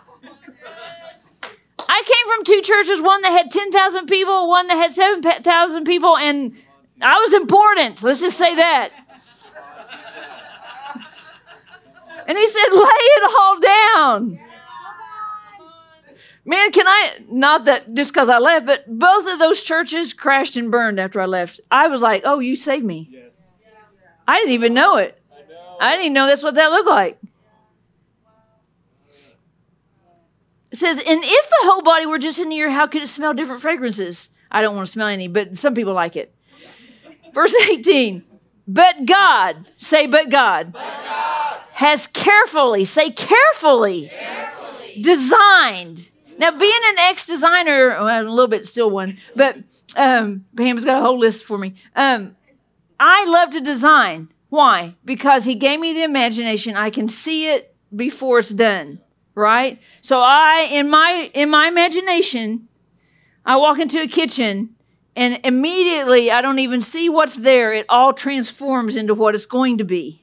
[1.90, 6.18] I came from two churches, one that had 10,000 people, one that had 7,000 people,
[6.18, 6.56] and
[7.02, 8.02] I was important.
[8.04, 8.92] Let's just say that.
[12.26, 14.40] And he said, lay it all down.
[16.46, 20.58] Man, can I, not that just because I left, but both of those churches crashed
[20.58, 21.62] and burned after I left.
[21.72, 23.08] I was like, oh, you saved me.
[23.10, 23.34] Yes.
[24.28, 25.22] I didn't even know it.
[25.80, 27.20] I didn't even know that's what that looked like.
[30.72, 33.08] It says, and if the whole body were just in the ear, how could it
[33.08, 34.30] smell different fragrances?
[34.52, 36.34] I don't want to smell any, but some people like it.
[37.34, 38.24] Verse 18,
[38.68, 41.62] but God, say, but God, but God.
[41.74, 45.02] has carefully, say, carefully, carefully.
[45.02, 46.10] designed.
[46.38, 49.58] Now, being an ex designer, well, a little bit still one, but
[49.96, 51.76] um, Pam's got a whole list for me.
[51.96, 52.36] Um,
[53.00, 54.30] I love to design.
[54.50, 54.96] Why?
[55.04, 56.76] Because he gave me the imagination.
[56.76, 59.00] I can see it before it's done,
[59.36, 59.80] right?
[60.02, 62.68] So I in my in my imagination,
[63.46, 64.76] I walk into a kitchen
[65.16, 67.74] and immediately I don't even see what's there.
[67.74, 70.22] It all transforms into what it's going to be.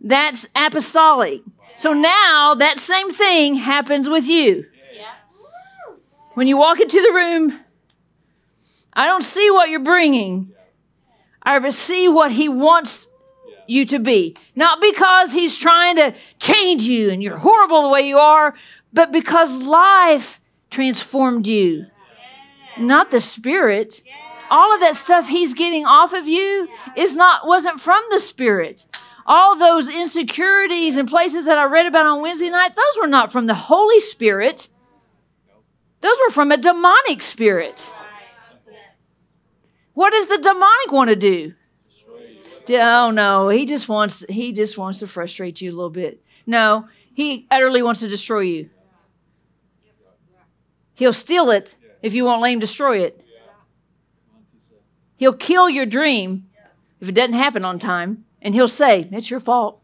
[0.00, 1.42] That's apostolic.
[1.80, 4.66] So now that same thing happens with you.
[6.34, 7.58] When you walk into the room,
[8.92, 10.52] I don't see what you're bringing.
[11.42, 13.06] I see what he wants
[13.66, 14.36] you to be.
[14.54, 18.54] Not because he's trying to change you and you're horrible the way you are,
[18.92, 20.38] but because life
[20.70, 21.86] transformed you.
[22.78, 24.02] Not the spirit.
[24.50, 28.84] All of that stuff he's getting off of you is not wasn't from the spirit.
[29.30, 33.30] All those insecurities and places that I read about on Wednesday night, those were not
[33.30, 34.68] from the Holy Spirit.
[36.00, 37.92] Those were from a demonic spirit.
[39.94, 41.54] What does the demonic want to do?
[42.70, 46.24] Oh no, he just wants he just wants to frustrate you a little bit.
[46.44, 48.70] No, he utterly wants to destroy you.
[50.94, 53.24] He'll steal it if you won't let him destroy it.
[55.18, 56.48] He'll kill your dream
[57.00, 59.80] if it doesn't happen on time, and he'll say, It's your fault.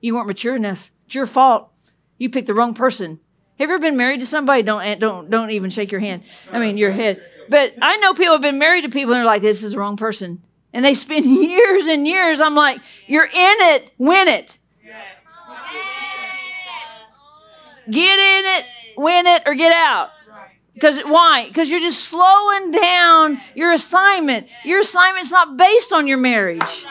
[0.00, 0.90] You weren't mature enough.
[1.06, 1.70] It's your fault.
[2.18, 3.20] You picked the wrong person.
[3.58, 4.62] Have you ever been married to somebody?
[4.62, 6.22] Don't eh, don't don't even shake your hand.
[6.52, 7.22] I mean your head.
[7.48, 9.78] But I know people have been married to people and they're like, This is the
[9.78, 10.42] wrong person.
[10.72, 12.40] And they spend years and years.
[12.40, 14.58] I'm like, You're in it, win it.
[17.90, 18.64] Get in it,
[18.98, 20.10] win it, or get out.
[20.74, 21.48] Because why?
[21.48, 24.46] Because you're just slowing down your assignment.
[24.64, 26.86] Your assignment's not based on your marriage.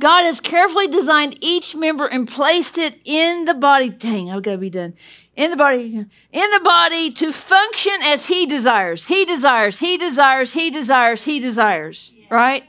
[0.00, 3.90] God has carefully designed each member and placed it in the body.
[3.90, 4.94] Dang, I've got to be done.
[5.36, 9.04] In the body, in the body to function as He desires.
[9.04, 12.12] He desires, He desires, He desires, He desires.
[12.30, 12.64] Right?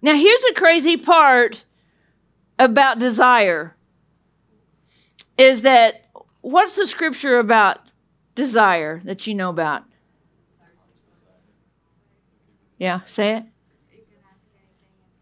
[0.00, 1.64] Now, here's the crazy part
[2.58, 3.74] about desire
[5.36, 6.06] is that
[6.40, 7.78] what's the scripture about
[8.34, 9.84] desire that you know about?
[12.78, 13.44] Yeah, say it.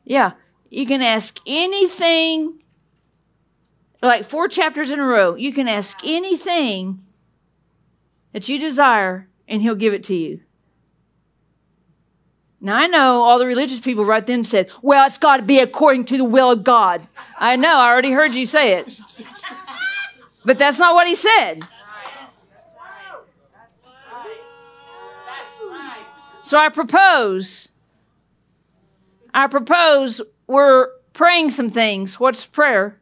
[0.04, 0.32] Yeah,
[0.76, 2.62] you can ask anything,
[4.02, 5.34] like four chapters in a row.
[5.34, 7.02] You can ask anything
[8.32, 10.40] that you desire, and He'll give it to you.
[12.60, 15.60] Now, I know all the religious people right then said, Well, it's got to be
[15.60, 17.08] according to the will of God.
[17.38, 18.98] I know, I already heard you say it.
[20.44, 21.62] But that's not what He said.
[26.42, 27.70] So I propose,
[29.32, 32.20] I propose we're praying some things.
[32.20, 33.00] What's prayer?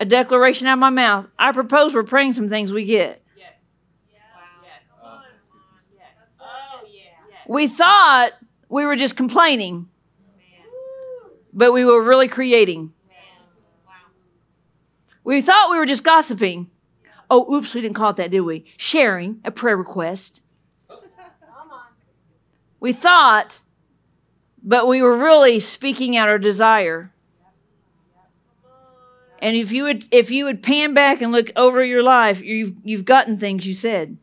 [0.00, 1.26] A declaration out of my mouth.
[1.38, 3.22] I propose we're praying some things we get.
[3.36, 3.74] Yes.
[4.12, 4.18] Wow.
[4.62, 4.98] Yes.
[6.40, 7.36] Oh, yeah.
[7.48, 8.32] We thought
[8.68, 9.88] we were just complaining,
[11.52, 12.92] but we were really creating.
[13.86, 13.92] Wow.
[15.22, 16.70] We thought we were just gossiping.
[17.30, 18.64] Oh, oops, we didn't call it that, did we?
[18.76, 20.42] Sharing a prayer request.
[22.80, 23.60] We thought
[24.64, 27.12] but we were really speaking out our desire.
[29.40, 32.72] And if you would if you would pan back and look over your life, you've
[32.82, 34.16] you've gotten things you said.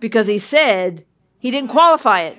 [0.00, 1.04] Because he said
[1.38, 2.38] he didn't qualify it.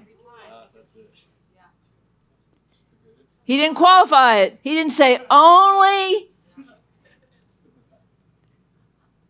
[3.43, 4.59] He didn't qualify it.
[4.61, 6.29] He didn't say only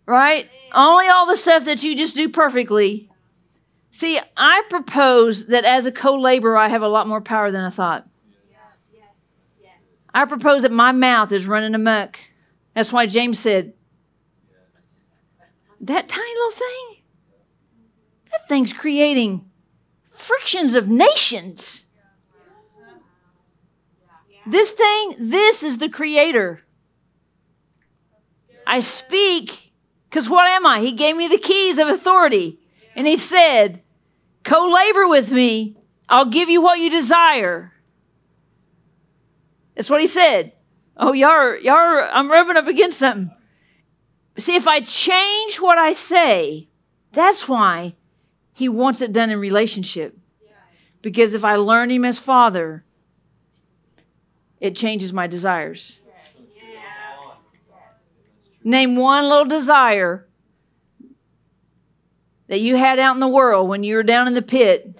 [0.08, 0.50] right?
[0.74, 3.11] Only all the stuff that you just do perfectly.
[3.92, 7.64] See, I propose that as a co laborer, I have a lot more power than
[7.64, 8.08] I thought.
[10.14, 12.20] I propose that my mouth is running amok.
[12.74, 13.74] That's why James said,
[15.82, 17.04] That tiny little thing,
[18.32, 19.50] that thing's creating
[20.10, 21.86] frictions of nations.
[24.46, 26.62] This thing, this is the creator.
[28.66, 29.74] I speak
[30.10, 30.80] because what am I?
[30.80, 32.61] He gave me the keys of authority.
[32.96, 33.82] And he said,
[34.44, 35.78] Co labor with me,
[36.10, 37.74] I'll give you what you desire.
[39.76, 40.54] That's what he said.
[40.98, 43.32] Oh, y'all, y'all, I'm rubbing up against something.
[44.38, 46.70] See, if I change what I say,
[47.12, 47.96] that's why
[48.54, 50.18] he wants it done in relationship.
[51.02, 52.84] Because if I learn him as father,
[54.60, 56.02] it changes my desires.
[58.64, 60.28] Name one little desire
[62.52, 64.94] that you had out in the world when you were down in the pit.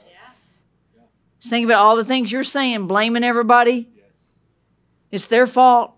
[1.42, 3.90] Just think about all the things you're saying, blaming everybody.
[5.12, 5.94] It's their fault.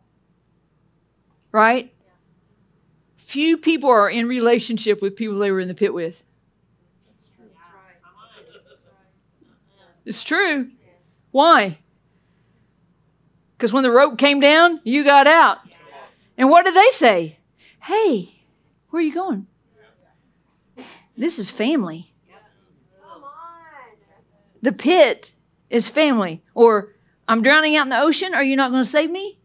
[1.52, 1.94] Right?
[3.18, 6.24] Few people are in relationship with people they were in the pit with.
[10.06, 10.72] It's true.
[11.30, 11.78] Why?
[13.56, 15.60] Because when the rope came down, you got out.
[16.36, 17.38] And what did they say?
[17.80, 18.42] Hey,
[18.90, 19.46] where are you going?
[21.16, 22.14] This is family.
[24.62, 25.34] The pit
[25.70, 26.42] is family.
[26.54, 26.94] Or
[27.28, 28.34] I'm drowning out in the ocean.
[28.34, 29.40] Are you not going to save me?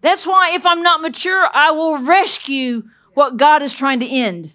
[0.00, 4.54] That's why if I'm not mature, I will rescue what God is trying to end.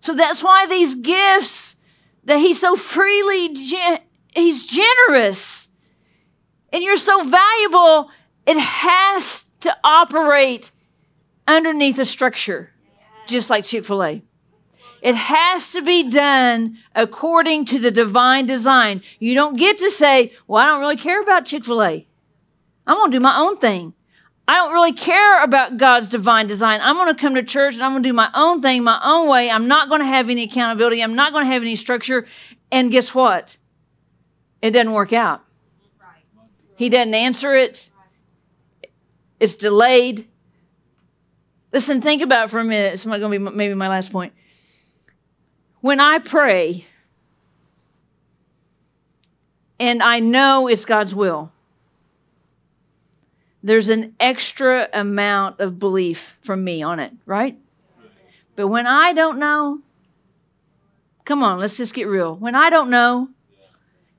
[0.00, 1.76] So that's why these gifts
[2.24, 3.54] that He so freely,
[4.34, 5.68] He's generous,
[6.72, 8.10] and you're so valuable,
[8.46, 10.72] it has to operate
[11.46, 12.72] underneath a structure,
[13.26, 14.22] just like Chick fil A.
[15.00, 19.02] It has to be done according to the divine design.
[19.18, 22.06] You don't get to say, Well, I don't really care about Chick fil A.
[22.86, 23.94] I'm going to do my own thing.
[24.46, 26.80] I don't really care about God's divine design.
[26.82, 29.00] I'm going to come to church and I'm going to do my own thing, my
[29.02, 29.48] own way.
[29.48, 31.02] I'm not going to have any accountability.
[31.02, 32.26] I'm not going to have any structure.
[32.70, 33.56] And guess what?
[34.60, 35.44] It doesn't work out.
[36.76, 37.90] He doesn't answer it.
[39.38, 40.28] It's delayed.
[41.72, 42.92] Listen, think about for a minute.
[42.92, 44.34] It's going to be maybe my last point.
[45.80, 46.86] When I pray,
[49.80, 51.50] and I know it's God's will,
[53.62, 57.58] there's an extra amount of belief from me on it, right?
[58.54, 59.80] But when I don't know,
[61.24, 62.34] come on, let's just get real.
[62.36, 63.28] When I don't know,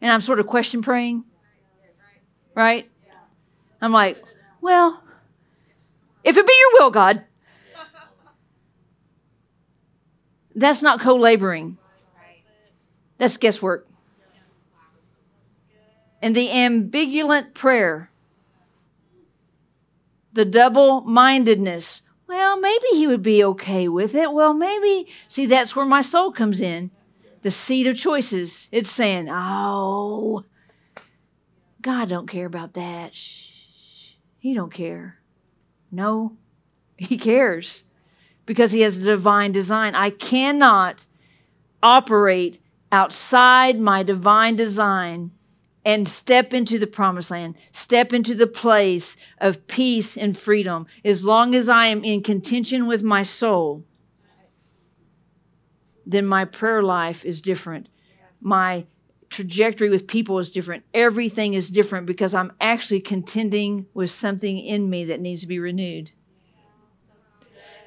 [0.01, 1.23] and I'm sort of question praying,
[2.55, 2.89] right?
[3.81, 4.21] I'm like,
[4.59, 5.01] well,
[6.23, 7.23] if it be your will, God,
[10.55, 11.77] That's not co laboring,
[13.17, 13.87] that's guesswork.
[16.21, 18.09] And the ambivalent prayer,
[20.31, 24.31] the double mindedness, well, maybe he would be okay with it.
[24.31, 26.91] Well, maybe, see, that's where my soul comes in.
[27.41, 28.69] The seat of choices.
[28.71, 30.45] It's saying, oh,
[31.81, 33.13] God don't care about that.
[33.13, 35.19] Shh, he don't care.
[35.91, 36.37] No,
[36.95, 37.83] he cares
[38.45, 39.95] because he has a divine design.
[39.95, 41.05] I cannot
[41.81, 42.59] operate
[42.91, 45.31] outside my divine design
[45.85, 51.25] and step into the promised land, step into the place of peace and freedom as
[51.25, 53.83] long as I am in contention with my soul.
[56.05, 57.89] Then my prayer life is different.
[58.39, 58.85] My
[59.29, 60.83] trajectory with people is different.
[60.93, 65.59] Everything is different because I'm actually contending with something in me that needs to be
[65.59, 66.11] renewed.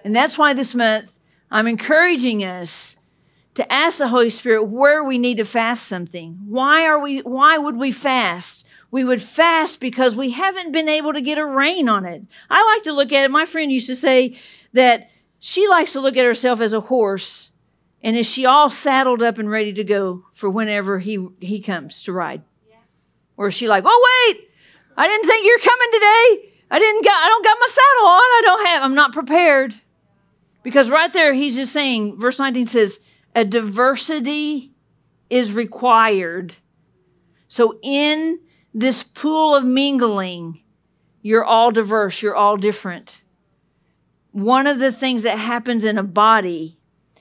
[0.06, 1.18] And that's why this month
[1.50, 2.96] I'm encouraging us
[3.54, 6.38] to ask the Holy Spirit where we need to fast something.
[6.46, 8.64] Why are we why would we fast?
[8.92, 12.22] We would fast because we haven't been able to get a rein on it.
[12.48, 13.32] I like to look at it.
[13.32, 14.36] My friend used to say
[14.74, 17.50] that she likes to look at herself as a horse
[18.00, 22.04] and is she all saddled up and ready to go for whenever he he comes
[22.04, 22.42] to ride?
[22.68, 22.76] Yeah.
[23.36, 24.50] Or is she like, "Oh wait,
[24.96, 26.52] I didn't think you're coming today.
[26.70, 28.20] I didn't got I don't got my saddle on.
[28.20, 29.74] I don't have I'm not prepared."
[30.66, 32.98] Because right there, he's just saying, verse 19 says,
[33.36, 34.72] a diversity
[35.30, 36.56] is required.
[37.46, 38.40] So in
[38.74, 40.60] this pool of mingling,
[41.22, 43.22] you're all diverse, you're all different.
[44.32, 46.80] One of the things that happens in a body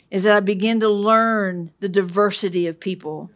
[0.09, 3.29] is that I begin to learn the diversity of people.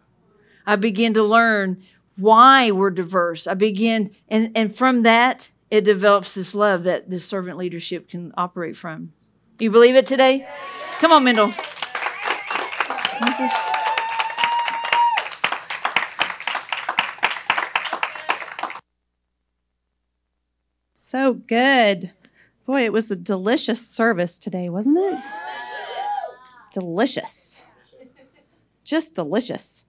[0.65, 1.83] I begin to learn
[2.17, 3.45] why we're diverse.
[3.45, 8.33] I begin, and, and from that, it develops this love that this servant leadership can
[8.35, 9.13] operate from.
[9.59, 10.47] You believe it today?
[10.99, 11.51] Come on, Mendel.
[20.93, 22.13] So good.
[22.65, 25.21] Boy, it was a delicious service today, wasn't it?
[26.71, 27.63] Delicious.
[28.85, 29.83] Just delicious.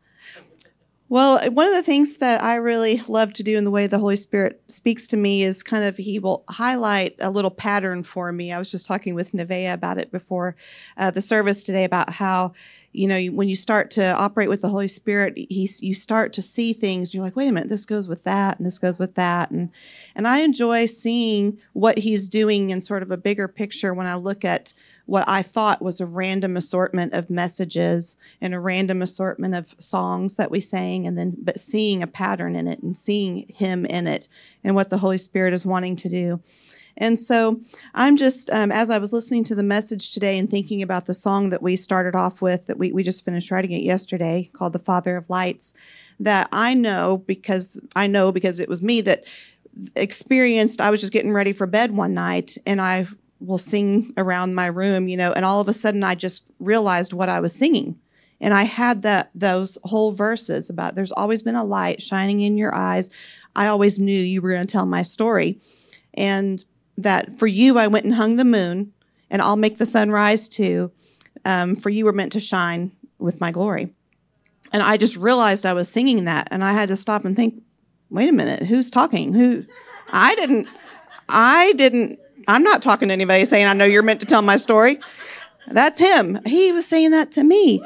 [1.10, 3.98] Well, one of the things that I really love to do in the way the
[3.98, 8.30] Holy Spirit speaks to me is kind of He will highlight a little pattern for
[8.30, 8.52] me.
[8.52, 10.54] I was just talking with Nevaeh about it before
[10.96, 12.52] uh, the service today about how
[12.92, 16.42] you know when you start to operate with the Holy Spirit, He's you start to
[16.42, 17.12] see things.
[17.12, 19.70] you're like, wait a minute, this goes with that, and this goes with that, and
[20.14, 24.14] and I enjoy seeing what He's doing in sort of a bigger picture when I
[24.14, 24.74] look at
[25.10, 30.36] what I thought was a random assortment of messages and a random assortment of songs
[30.36, 34.06] that we sang, and then but seeing a pattern in it and seeing Him in
[34.06, 34.28] it
[34.62, 36.40] and what the Holy Spirit is wanting to do.
[36.96, 37.60] And so
[37.92, 41.14] I'm just, um, as I was listening to the message today and thinking about the
[41.14, 44.74] song that we started off with, that we, we just finished writing it yesterday, called
[44.74, 45.74] The Father of Lights,
[46.20, 49.24] that I know because I know because it was me that
[49.96, 53.08] experienced, I was just getting ready for bed one night and I
[53.40, 57.12] will sing around my room, you know, and all of a sudden I just realized
[57.12, 57.98] what I was singing.
[58.40, 62.56] And I had that those whole verses about there's always been a light shining in
[62.56, 63.10] your eyes.
[63.56, 65.60] I always knew you were going to tell my story.
[66.14, 66.64] And
[66.96, 68.92] that for you I went and hung the moon,
[69.30, 70.92] and I'll make the sun rise too.
[71.44, 73.94] Um, for you were meant to shine with my glory.
[74.72, 77.62] And I just realized I was singing that, and I had to stop and think,
[78.10, 79.32] wait a minute, who's talking?
[79.32, 79.64] Who?
[80.10, 80.68] I didn't,
[81.28, 82.18] I didn't,
[82.50, 84.98] I'm not talking to anybody saying, I know you're meant to tell my story.
[85.68, 86.40] That's him.
[86.46, 87.82] He was saying that to me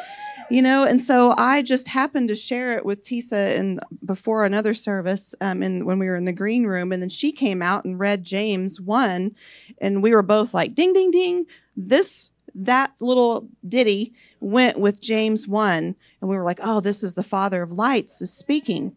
[0.51, 4.75] you know and so i just happened to share it with tisa in before another
[4.75, 7.85] service um, in, when we were in the green room and then she came out
[7.85, 9.35] and read james 1
[9.81, 11.47] and we were both like ding ding ding
[11.77, 17.15] this that little ditty went with james 1 and we were like oh this is
[17.15, 18.95] the father of lights is speaking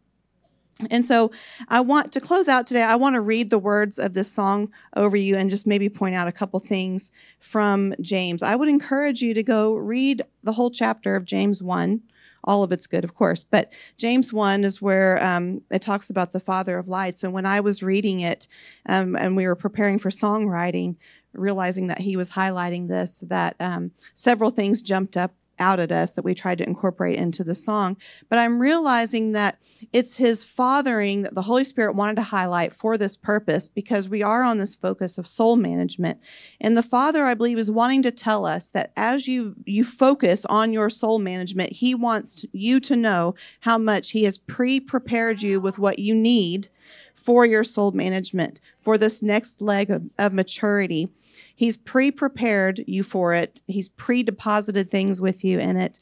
[0.89, 1.31] and so
[1.67, 2.83] I want to close out today.
[2.83, 6.15] I want to read the words of this song over you and just maybe point
[6.15, 8.43] out a couple things from James.
[8.43, 12.01] I would encourage you to go read the whole chapter of James 1.
[12.43, 16.31] All of it's good, of course, but James 1 is where um, it talks about
[16.31, 17.23] the Father of lights.
[17.23, 18.47] And when I was reading it
[18.85, 20.95] um, and we were preparing for songwriting,
[21.33, 26.13] realizing that he was highlighting this, that um, several things jumped up out at us
[26.13, 27.97] that we tried to incorporate into the song.
[28.29, 29.59] But I'm realizing that
[29.93, 34.23] it's his fathering that the Holy Spirit wanted to highlight for this purpose because we
[34.23, 36.19] are on this focus of soul management.
[36.59, 40.45] And the Father, I believe, is wanting to tell us that as you you focus
[40.45, 45.59] on your soul management, he wants you to know how much he has pre-prepared you
[45.59, 46.69] with what you need
[47.13, 51.09] for your soul management, for this next leg of, of maturity.
[51.57, 53.61] He's pre prepared you for it.
[53.65, 55.99] He's pre deposited things with you in it,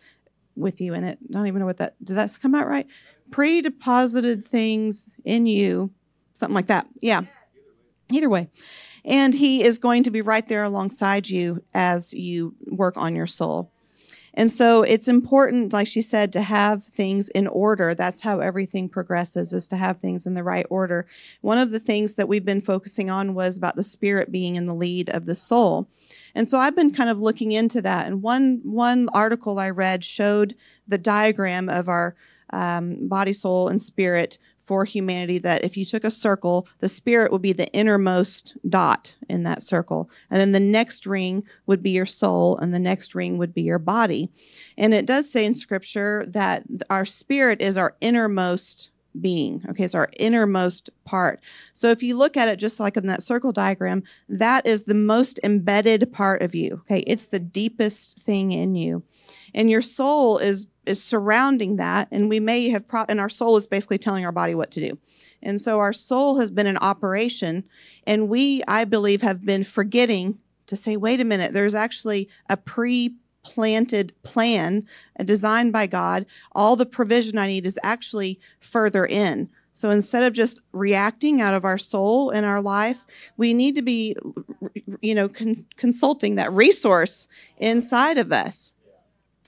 [0.58, 1.18] with you in it.
[1.30, 2.86] I don't even know what that, did that come out right?
[3.32, 5.92] Pre deposited things in you,
[6.34, 6.88] something like that.
[7.00, 7.22] Yeah.
[8.12, 8.50] Either way.
[9.06, 13.28] And he is going to be right there alongside you as you work on your
[13.28, 13.72] soul.
[14.36, 17.96] And so it's important, like she said, to have things in order.
[17.96, 21.08] That's how everything progresses, is to have things in the right order.
[21.42, 24.66] One of the things that we've been focusing on was about the spirit being in
[24.66, 25.88] the lead of the soul.
[26.36, 28.08] And so I've been kind of looking into that.
[28.08, 30.56] And one one article I read showed
[30.86, 32.16] the diagram of our
[32.52, 37.32] um, body, soul, and spirit for humanity that if you took a circle, the spirit
[37.32, 40.10] would be the innermost dot in that circle.
[40.30, 43.62] And then the next ring would be your soul, and the next ring would be
[43.62, 44.30] your body.
[44.78, 48.90] And it does say in scripture that our spirit is our innermost
[49.22, 49.64] being.
[49.70, 51.40] Okay, it's our innermost part.
[51.72, 54.94] So if you look at it just like in that circle diagram, that is the
[54.94, 56.82] most embedded part of you.
[56.82, 59.04] Okay, it's the deepest thing in you.
[59.54, 63.58] And your soul is is surrounding that and we may have pro- and our soul
[63.58, 64.98] is basically telling our body what to do.
[65.42, 67.68] And so our soul has been in operation
[68.08, 72.58] and we i believe have been forgetting to say wait a minute there's actually a
[72.58, 74.88] pre planted plan
[75.24, 76.26] designed by god.
[76.54, 79.50] All the provision i need is actually further in.
[79.76, 83.06] So instead of just reacting out of our soul in our life,
[83.36, 84.16] we need to be,
[85.02, 87.28] you know, con- consulting that resource
[87.58, 88.72] inside of us.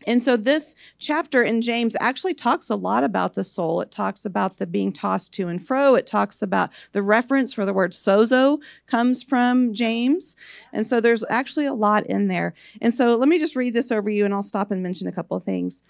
[0.08, 3.82] And so this chapter in James actually talks a lot about the soul.
[3.82, 5.96] It talks about the being tossed to and fro.
[5.96, 10.38] It talks about the reference for the word sozo comes from James.
[10.72, 12.54] And so there's actually a lot in there.
[12.82, 15.12] And so let me just read this over you and I'll stop and mention a
[15.12, 15.84] couple of things.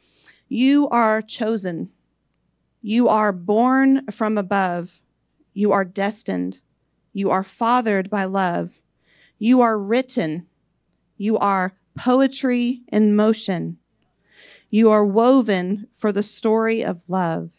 [0.49, 1.91] You are chosen.
[2.82, 4.99] You are born from above.
[5.53, 6.59] You are destined.
[7.13, 8.82] You are fathered by love.
[9.38, 10.47] You are written.
[11.18, 13.78] You are poetry in motion.
[14.70, 17.51] You are woven for the story of love.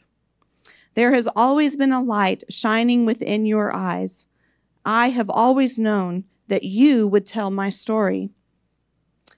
[0.94, 4.26] There has always been a light shining within your eyes.
[4.84, 8.30] I have always known that you would tell my story.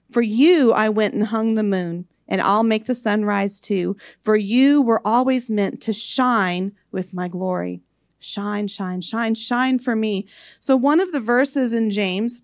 [0.09, 3.95] For you, I went and hung the moon, and I'll make the sun rise too.
[4.21, 7.81] For you were always meant to shine with my glory.
[8.19, 10.27] Shine, shine, shine, shine for me.
[10.59, 12.43] So, one of the verses in James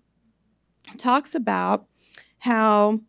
[0.96, 1.86] talks about
[2.38, 3.00] how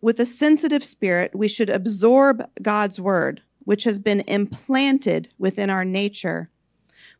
[0.00, 5.84] with a sensitive spirit, we should absorb God's word, which has been implanted within our
[5.84, 6.50] nature.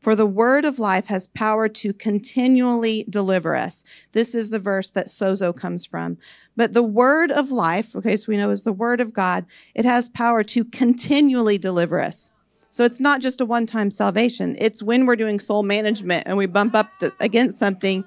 [0.00, 3.82] For the word of life has power to continually deliver us.
[4.12, 6.18] This is the verse that sozo comes from.
[6.56, 9.84] But the word of life, okay, so we know is the word of God, it
[9.84, 12.30] has power to continually deliver us.
[12.70, 16.36] So it's not just a one time salvation, it's when we're doing soul management and
[16.36, 18.04] we bump up to, against something,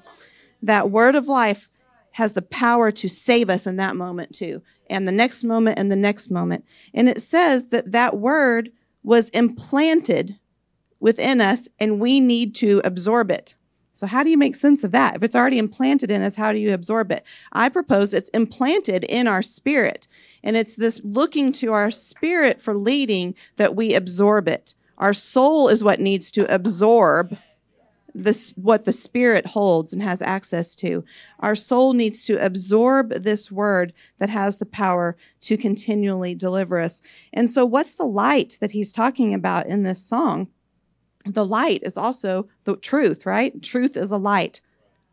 [0.61, 1.70] that word of life
[2.11, 5.91] has the power to save us in that moment too, and the next moment and
[5.91, 6.65] the next moment.
[6.93, 8.71] And it says that that word
[9.03, 10.37] was implanted
[10.99, 13.55] within us and we need to absorb it.
[13.93, 15.17] So, how do you make sense of that?
[15.17, 17.25] If it's already implanted in us, how do you absorb it?
[17.51, 20.07] I propose it's implanted in our spirit.
[20.43, 24.73] And it's this looking to our spirit for leading that we absorb it.
[24.97, 27.37] Our soul is what needs to absorb
[28.13, 31.03] this what the spirit holds and has access to.
[31.39, 37.01] Our soul needs to absorb this word that has the power to continually deliver us.
[37.33, 40.47] And so what's the light that he's talking about in this song?
[41.25, 43.61] The light is also the truth right?
[43.61, 44.61] Truth is a light.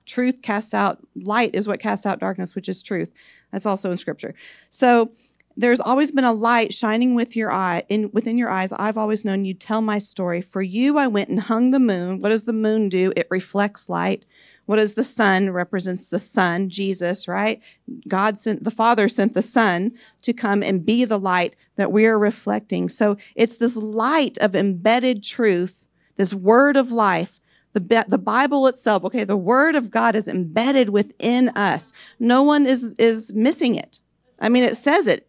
[0.07, 3.11] Truth casts out light is what casts out darkness which is truth.
[3.53, 4.35] That's also in scripture.
[4.71, 5.13] So
[5.59, 8.73] there's always been a light shining with your eye in within your eyes.
[8.73, 10.41] I've always known you tell my story.
[10.41, 12.21] For you I went and hung the moon.
[12.21, 13.13] What does the moon do?
[13.17, 14.25] It reflects light.
[14.67, 17.61] What does the sun represents the sun, Jesus, right?
[18.07, 19.93] God sent the Father sent the Son
[20.23, 22.89] to come and be the light that we are reflecting.
[22.89, 25.85] So it's this light of embedded truth,
[26.17, 27.41] this word of life
[27.75, 31.93] the, the Bible itself, okay, the Word of God is embedded within us.
[32.19, 34.01] No one is, is missing it.
[34.41, 35.28] I mean, it says it.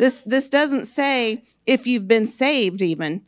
[0.00, 3.20] This this doesn't say if you've been saved even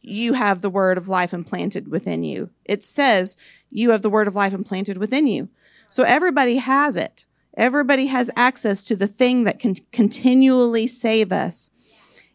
[0.00, 2.50] you have the word of life implanted within you.
[2.64, 3.36] It says
[3.70, 5.48] you have the word of life implanted within you.
[5.88, 7.24] So everybody has it.
[7.56, 11.70] Everybody has access to the thing that can continually save us.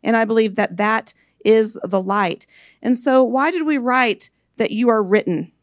[0.04, 1.14] And I believe that that
[1.46, 2.46] is the light.
[2.82, 5.54] And so why did we write that you are written?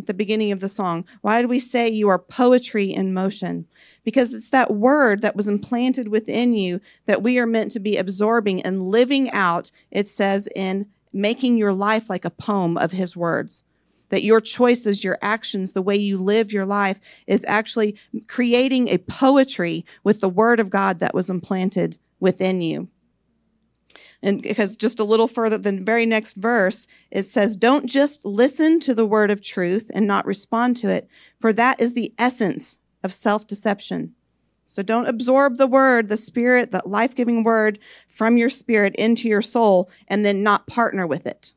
[0.00, 1.04] at the beginning of the song.
[1.20, 3.66] Why do we say you are poetry in motion?
[4.10, 7.96] Because it's that word that was implanted within you that we are meant to be
[7.96, 13.16] absorbing and living out, it says, in making your life like a poem of his
[13.16, 13.62] words.
[14.08, 16.98] That your choices, your actions, the way you live your life
[17.28, 17.94] is actually
[18.26, 22.88] creating a poetry with the word of God that was implanted within you.
[24.24, 28.80] And because just a little further, the very next verse, it says, Don't just listen
[28.80, 31.08] to the word of truth and not respond to it,
[31.40, 34.14] for that is the essence of self deception.
[34.64, 37.78] So don't absorb the word, the spirit, that life giving word
[38.08, 41.52] from your spirit into your soul and then not partner with it.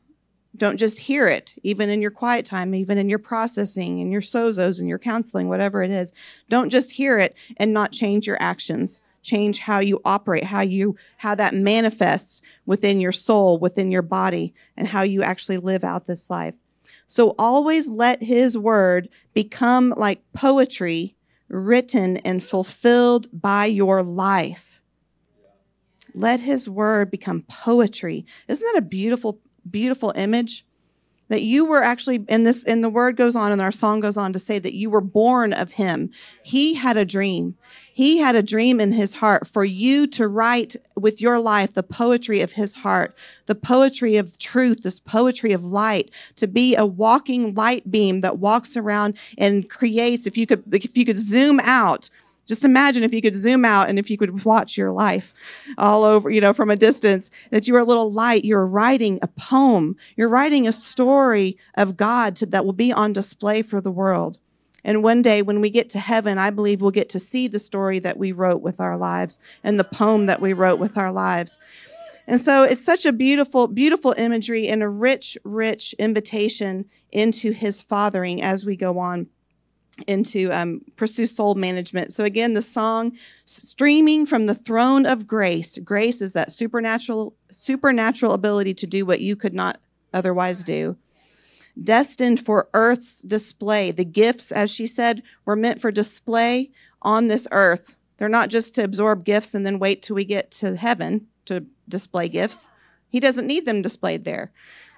[0.55, 4.21] Don't just hear it, even in your quiet time, even in your processing, in your
[4.21, 6.13] sozos, in your counseling, whatever it is.
[6.49, 10.95] Don't just hear it and not change your actions change how you operate, how you
[11.17, 16.05] how that manifests within your soul, within your body, and how you actually live out
[16.05, 16.53] this life.
[17.07, 21.15] So always let his word become like poetry
[21.53, 24.81] written and fulfilled by your life.
[26.15, 28.25] Let his word become poetry.
[28.47, 29.39] Isn't that a beautiful,
[29.69, 30.65] beautiful image?
[31.29, 34.17] That you were actually in this and the word goes on and our song goes
[34.17, 36.11] on to say that you were born of him.
[36.43, 37.55] He had a dream.
[37.93, 41.83] He had a dream in his heart for you to write with your life the
[41.83, 43.15] poetry of his heart
[43.45, 48.39] the poetry of truth this poetry of light to be a walking light beam that
[48.39, 50.27] walks around and creates.
[50.27, 52.09] If you could if you could zoom out
[52.45, 55.33] just imagine if you could zoom out and if you could watch your life
[55.77, 58.43] all over, you know, from a distance, that you are a little light.
[58.43, 59.95] You're writing a poem.
[60.17, 64.39] You're writing a story of God to, that will be on display for the world.
[64.83, 67.59] And one day when we get to heaven, I believe we'll get to see the
[67.59, 71.11] story that we wrote with our lives and the poem that we wrote with our
[71.11, 71.59] lives.
[72.27, 77.81] And so it's such a beautiful, beautiful imagery and a rich, rich invitation into his
[77.81, 79.27] fathering as we go on
[80.07, 82.11] into um, pursue soul management.
[82.11, 85.77] So again, the song streaming from the throne of grace.
[85.77, 89.79] Grace is that supernatural supernatural ability to do what you could not
[90.13, 90.97] otherwise do.
[91.81, 93.91] Destined for earth's display.
[93.91, 96.71] The gifts, as she said, were meant for display
[97.01, 97.95] on this earth.
[98.17, 101.65] They're not just to absorb gifts and then wait till we get to heaven to
[101.89, 102.71] display gifts.
[103.09, 104.51] He doesn't need them displayed there.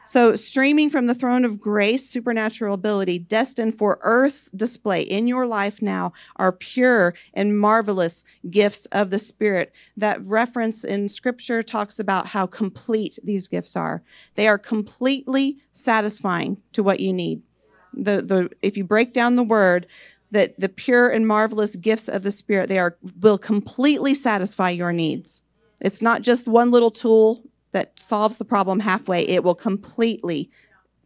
[0.08, 5.48] So, streaming from the throne of grace, supernatural ability, destined for earth's display in your
[5.48, 9.74] life now, are pure and marvelous gifts of the Spirit.
[9.98, 14.04] That reference in Scripture talks about how complete these gifts are.
[14.36, 17.42] They are completely satisfying to what you need.
[17.92, 19.88] The, the, if you break down the word,
[20.30, 24.94] that the pure and marvelous gifts of the Spirit, they are will completely satisfy your
[24.94, 25.42] needs.
[25.82, 27.44] It's not just one little tool
[27.76, 30.50] that solves the problem halfway, it will completely,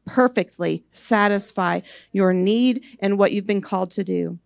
[0.05, 4.37] perfectly satisfy your need and what you've been called to do.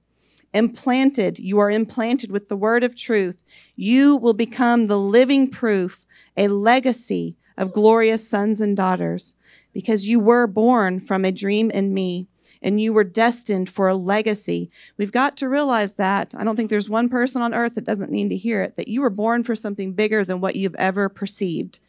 [0.53, 3.43] Implanted, you are implanted with the word of truth.
[3.75, 6.05] You will become the living proof,
[6.37, 9.35] a legacy of glorious sons and daughters,
[9.73, 12.27] because you were born from a dream in me
[12.61, 14.71] and you were destined for a legacy.
[14.95, 16.33] We've got to realize that.
[16.37, 18.87] I don't think there's one person on earth that doesn't need to hear it that
[18.87, 21.79] you were born for something bigger than what you've ever perceived.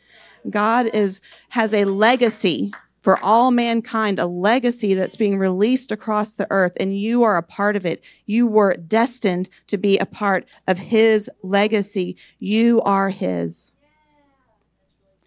[0.51, 1.20] God is
[1.51, 6.99] has a legacy for all mankind, a legacy that's being released across the earth, and
[6.99, 8.03] you are a part of it.
[8.24, 12.16] You were destined to be a part of His legacy.
[12.38, 13.72] You are His.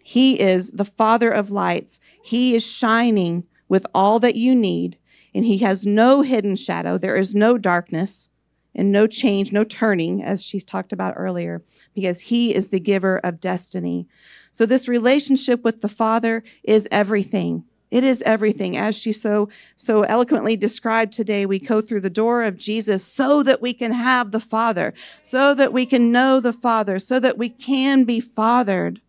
[0.02, 2.00] He is the Father of lights.
[2.22, 4.98] He is shining with all that you need,
[5.34, 6.98] and he has no hidden shadow.
[6.98, 8.30] There is no darkness
[8.74, 11.62] and no change, no turning, as she's talked about earlier,
[11.94, 14.08] because he is the giver of destiny.
[14.50, 17.64] So, this relationship with the Father is everything.
[17.90, 18.76] It is everything.
[18.76, 23.42] As she so so eloquently described today, we go through the door of Jesus so
[23.42, 24.92] that we can have the Father,
[25.22, 29.00] so that we can know the Father, so that we can be fathered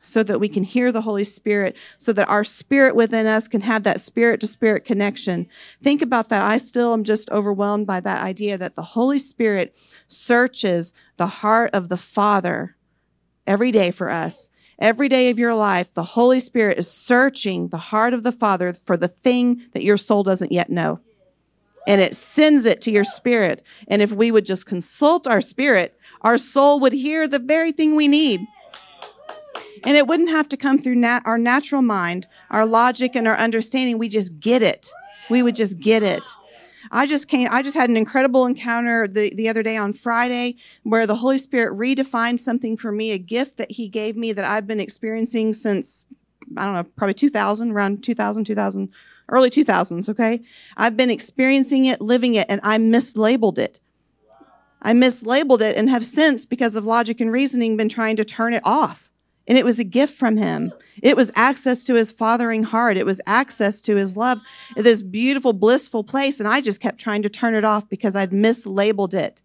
[0.00, 3.60] so that we can hear the Holy Spirit, so that our spirit within us can
[3.60, 5.46] have that spirit to spirit connection.
[5.82, 6.42] Think about that.
[6.42, 9.76] I still am just overwhelmed by that idea that the Holy Spirit
[10.08, 12.76] searches the heart of the Father
[13.46, 14.48] every day for us.
[14.80, 18.72] Every day of your life, the Holy Spirit is searching the heart of the Father
[18.72, 21.00] for the thing that your soul doesn't yet know.
[21.86, 23.62] And it sends it to your spirit.
[23.88, 27.94] And if we would just consult our spirit, our soul would hear the very thing
[27.94, 28.40] we need.
[29.84, 33.36] And it wouldn't have to come through nat- our natural mind, our logic, and our
[33.36, 33.98] understanding.
[33.98, 34.90] We just get it.
[35.28, 36.22] We would just get it.
[36.90, 40.56] I just came, I just had an incredible encounter the, the other day on Friday
[40.82, 44.44] where the Holy Spirit redefined something for me, a gift that He gave me that
[44.44, 46.06] I've been experiencing since,
[46.56, 48.88] I don't know, probably 2000, around 2000, 2000,
[49.28, 50.42] early 2000s, okay?
[50.76, 53.78] I've been experiencing it, living it, and I mislabeled it.
[54.82, 58.54] I mislabeled it and have since, because of logic and reasoning, been trying to turn
[58.54, 59.09] it off.
[59.50, 60.72] And it was a gift from him.
[61.02, 62.96] It was access to his fathering heart.
[62.96, 64.38] It was access to his love,
[64.76, 66.38] this beautiful, blissful place.
[66.38, 69.42] And I just kept trying to turn it off because I'd mislabeled it.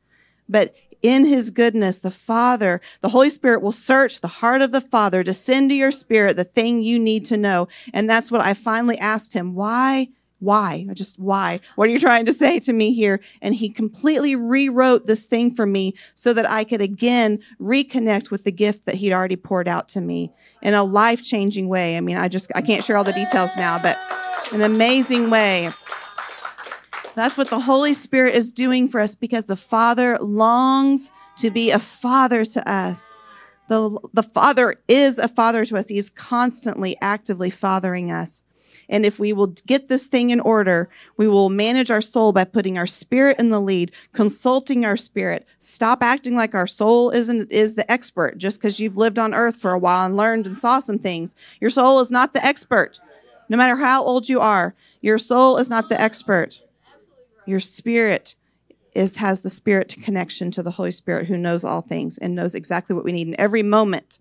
[0.48, 4.80] But in his goodness, the Father, the Holy Spirit will search the heart of the
[4.80, 7.68] Father to send to your spirit the thing you need to know.
[7.92, 9.56] And that's what I finally asked him.
[9.56, 10.10] Why
[10.40, 10.88] why?
[10.94, 11.60] Just why?
[11.76, 13.20] What are you trying to say to me here?
[13.42, 18.44] And he completely rewrote this thing for me so that I could again reconnect with
[18.44, 20.32] the gift that he'd already poured out to me
[20.62, 21.98] in a life changing way.
[21.98, 23.98] I mean, I just, I can't share all the details now, but
[24.52, 25.70] an amazing way.
[27.06, 31.50] So that's what the Holy Spirit is doing for us because the Father longs to
[31.50, 33.20] be a father to us.
[33.68, 35.88] The, the Father is a father to us.
[35.88, 38.44] He's constantly, actively fathering us.
[38.90, 42.44] And if we will get this thing in order, we will manage our soul by
[42.44, 45.46] putting our spirit in the lead, consulting our spirit.
[45.60, 49.56] Stop acting like our soul isn't is the expert just because you've lived on earth
[49.56, 51.36] for a while and learned and saw some things.
[51.60, 53.00] Your soul is not the expert.
[53.50, 56.62] No matter how old you are, your soul is not the expert.
[57.46, 58.36] Your spirit
[58.96, 62.56] is has the spirit connection to the Holy Spirit who knows all things and knows
[62.56, 64.20] exactly what we need in every moment.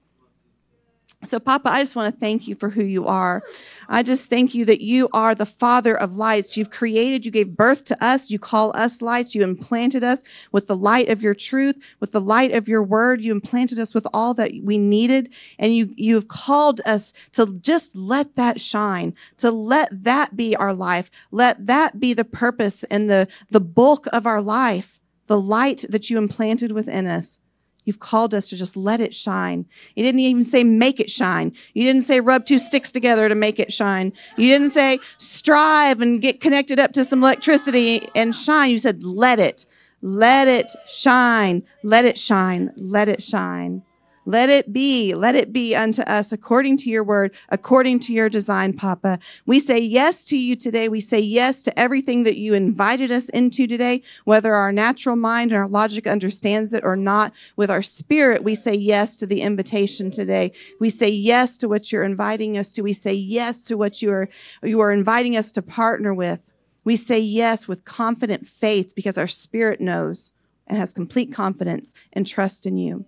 [1.24, 3.42] So, Papa, I just want to thank you for who you are.
[3.88, 6.56] I just thank you that you are the Father of lights.
[6.56, 10.22] You've created, you gave birth to us, you call us lights, you implanted us
[10.52, 13.22] with the light of your truth, with the light of your word.
[13.22, 17.58] You implanted us with all that we needed, and you, you have called us to
[17.60, 21.10] just let that shine, to let that be our life.
[21.30, 26.10] Let that be the purpose and the, the bulk of our life, the light that
[26.10, 27.38] you implanted within us.
[27.84, 29.66] You've called us to just let it shine.
[29.94, 31.52] You didn't even say make it shine.
[31.74, 34.12] You didn't say rub two sticks together to make it shine.
[34.36, 38.70] You didn't say strive and get connected up to some electricity and shine.
[38.70, 39.66] You said let it.
[40.02, 41.62] Let it shine.
[41.82, 42.72] Let it shine.
[42.76, 43.82] Let it shine.
[44.26, 48.30] Let it be, let it be unto us according to your word, according to your
[48.30, 49.18] design, Papa.
[49.44, 50.88] We say yes to you today.
[50.88, 55.52] We say yes to everything that you invited us into today, whether our natural mind
[55.52, 57.32] and our logic understands it or not.
[57.56, 60.52] With our spirit, we say yes to the invitation today.
[60.80, 62.82] We say yes to what you're inviting us to.
[62.82, 64.28] We say yes to what you are,
[64.62, 66.40] you are inviting us to partner with.
[66.82, 70.32] We say yes with confident faith because our spirit knows
[70.66, 73.04] and has complete confidence and trust in you.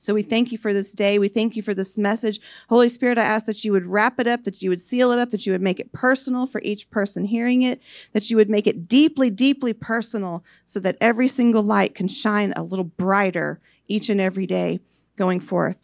[0.00, 1.18] So we thank you for this day.
[1.18, 2.40] We thank you for this message.
[2.70, 5.18] Holy Spirit, I ask that you would wrap it up, that you would seal it
[5.18, 7.82] up, that you would make it personal for each person hearing it,
[8.14, 12.54] that you would make it deeply, deeply personal so that every single light can shine
[12.56, 14.80] a little brighter each and every day
[15.16, 15.76] going forth.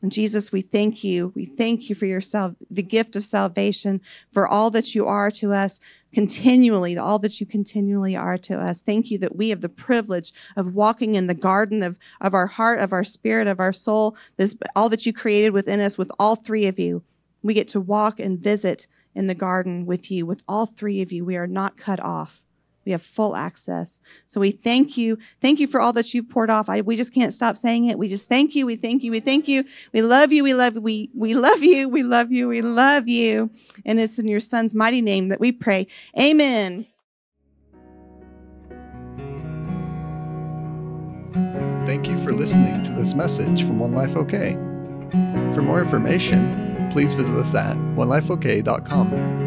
[0.00, 1.32] And Jesus, we thank you.
[1.34, 4.00] We thank you for yourself, the gift of salvation,
[4.32, 5.80] for all that you are to us
[6.16, 8.80] continually, all that you continually are to us.
[8.80, 12.46] Thank you that we have the privilege of walking in the garden of, of our
[12.46, 16.10] heart, of our spirit, of our soul, this all that you created within us with
[16.18, 17.02] all three of you.
[17.42, 21.12] We get to walk and visit in the garden with you, with all three of
[21.12, 21.22] you.
[21.22, 22.42] We are not cut off.
[22.86, 24.00] We have full access.
[24.24, 25.18] So we thank you.
[25.42, 26.68] Thank you for all that you've poured off.
[26.68, 27.98] I, we just can't stop saying it.
[27.98, 28.64] We just thank you.
[28.64, 29.10] We thank you.
[29.10, 29.64] We thank you.
[29.92, 30.42] We love you.
[30.44, 31.88] We love we we love you.
[31.88, 32.48] We love you.
[32.48, 33.50] We love you.
[33.84, 35.88] And it's in your son's mighty name that we pray.
[36.18, 36.86] Amen.
[41.86, 44.52] Thank you for listening to this message from One Life OK.
[45.54, 49.45] For more information, please visit us at onelifeok.com.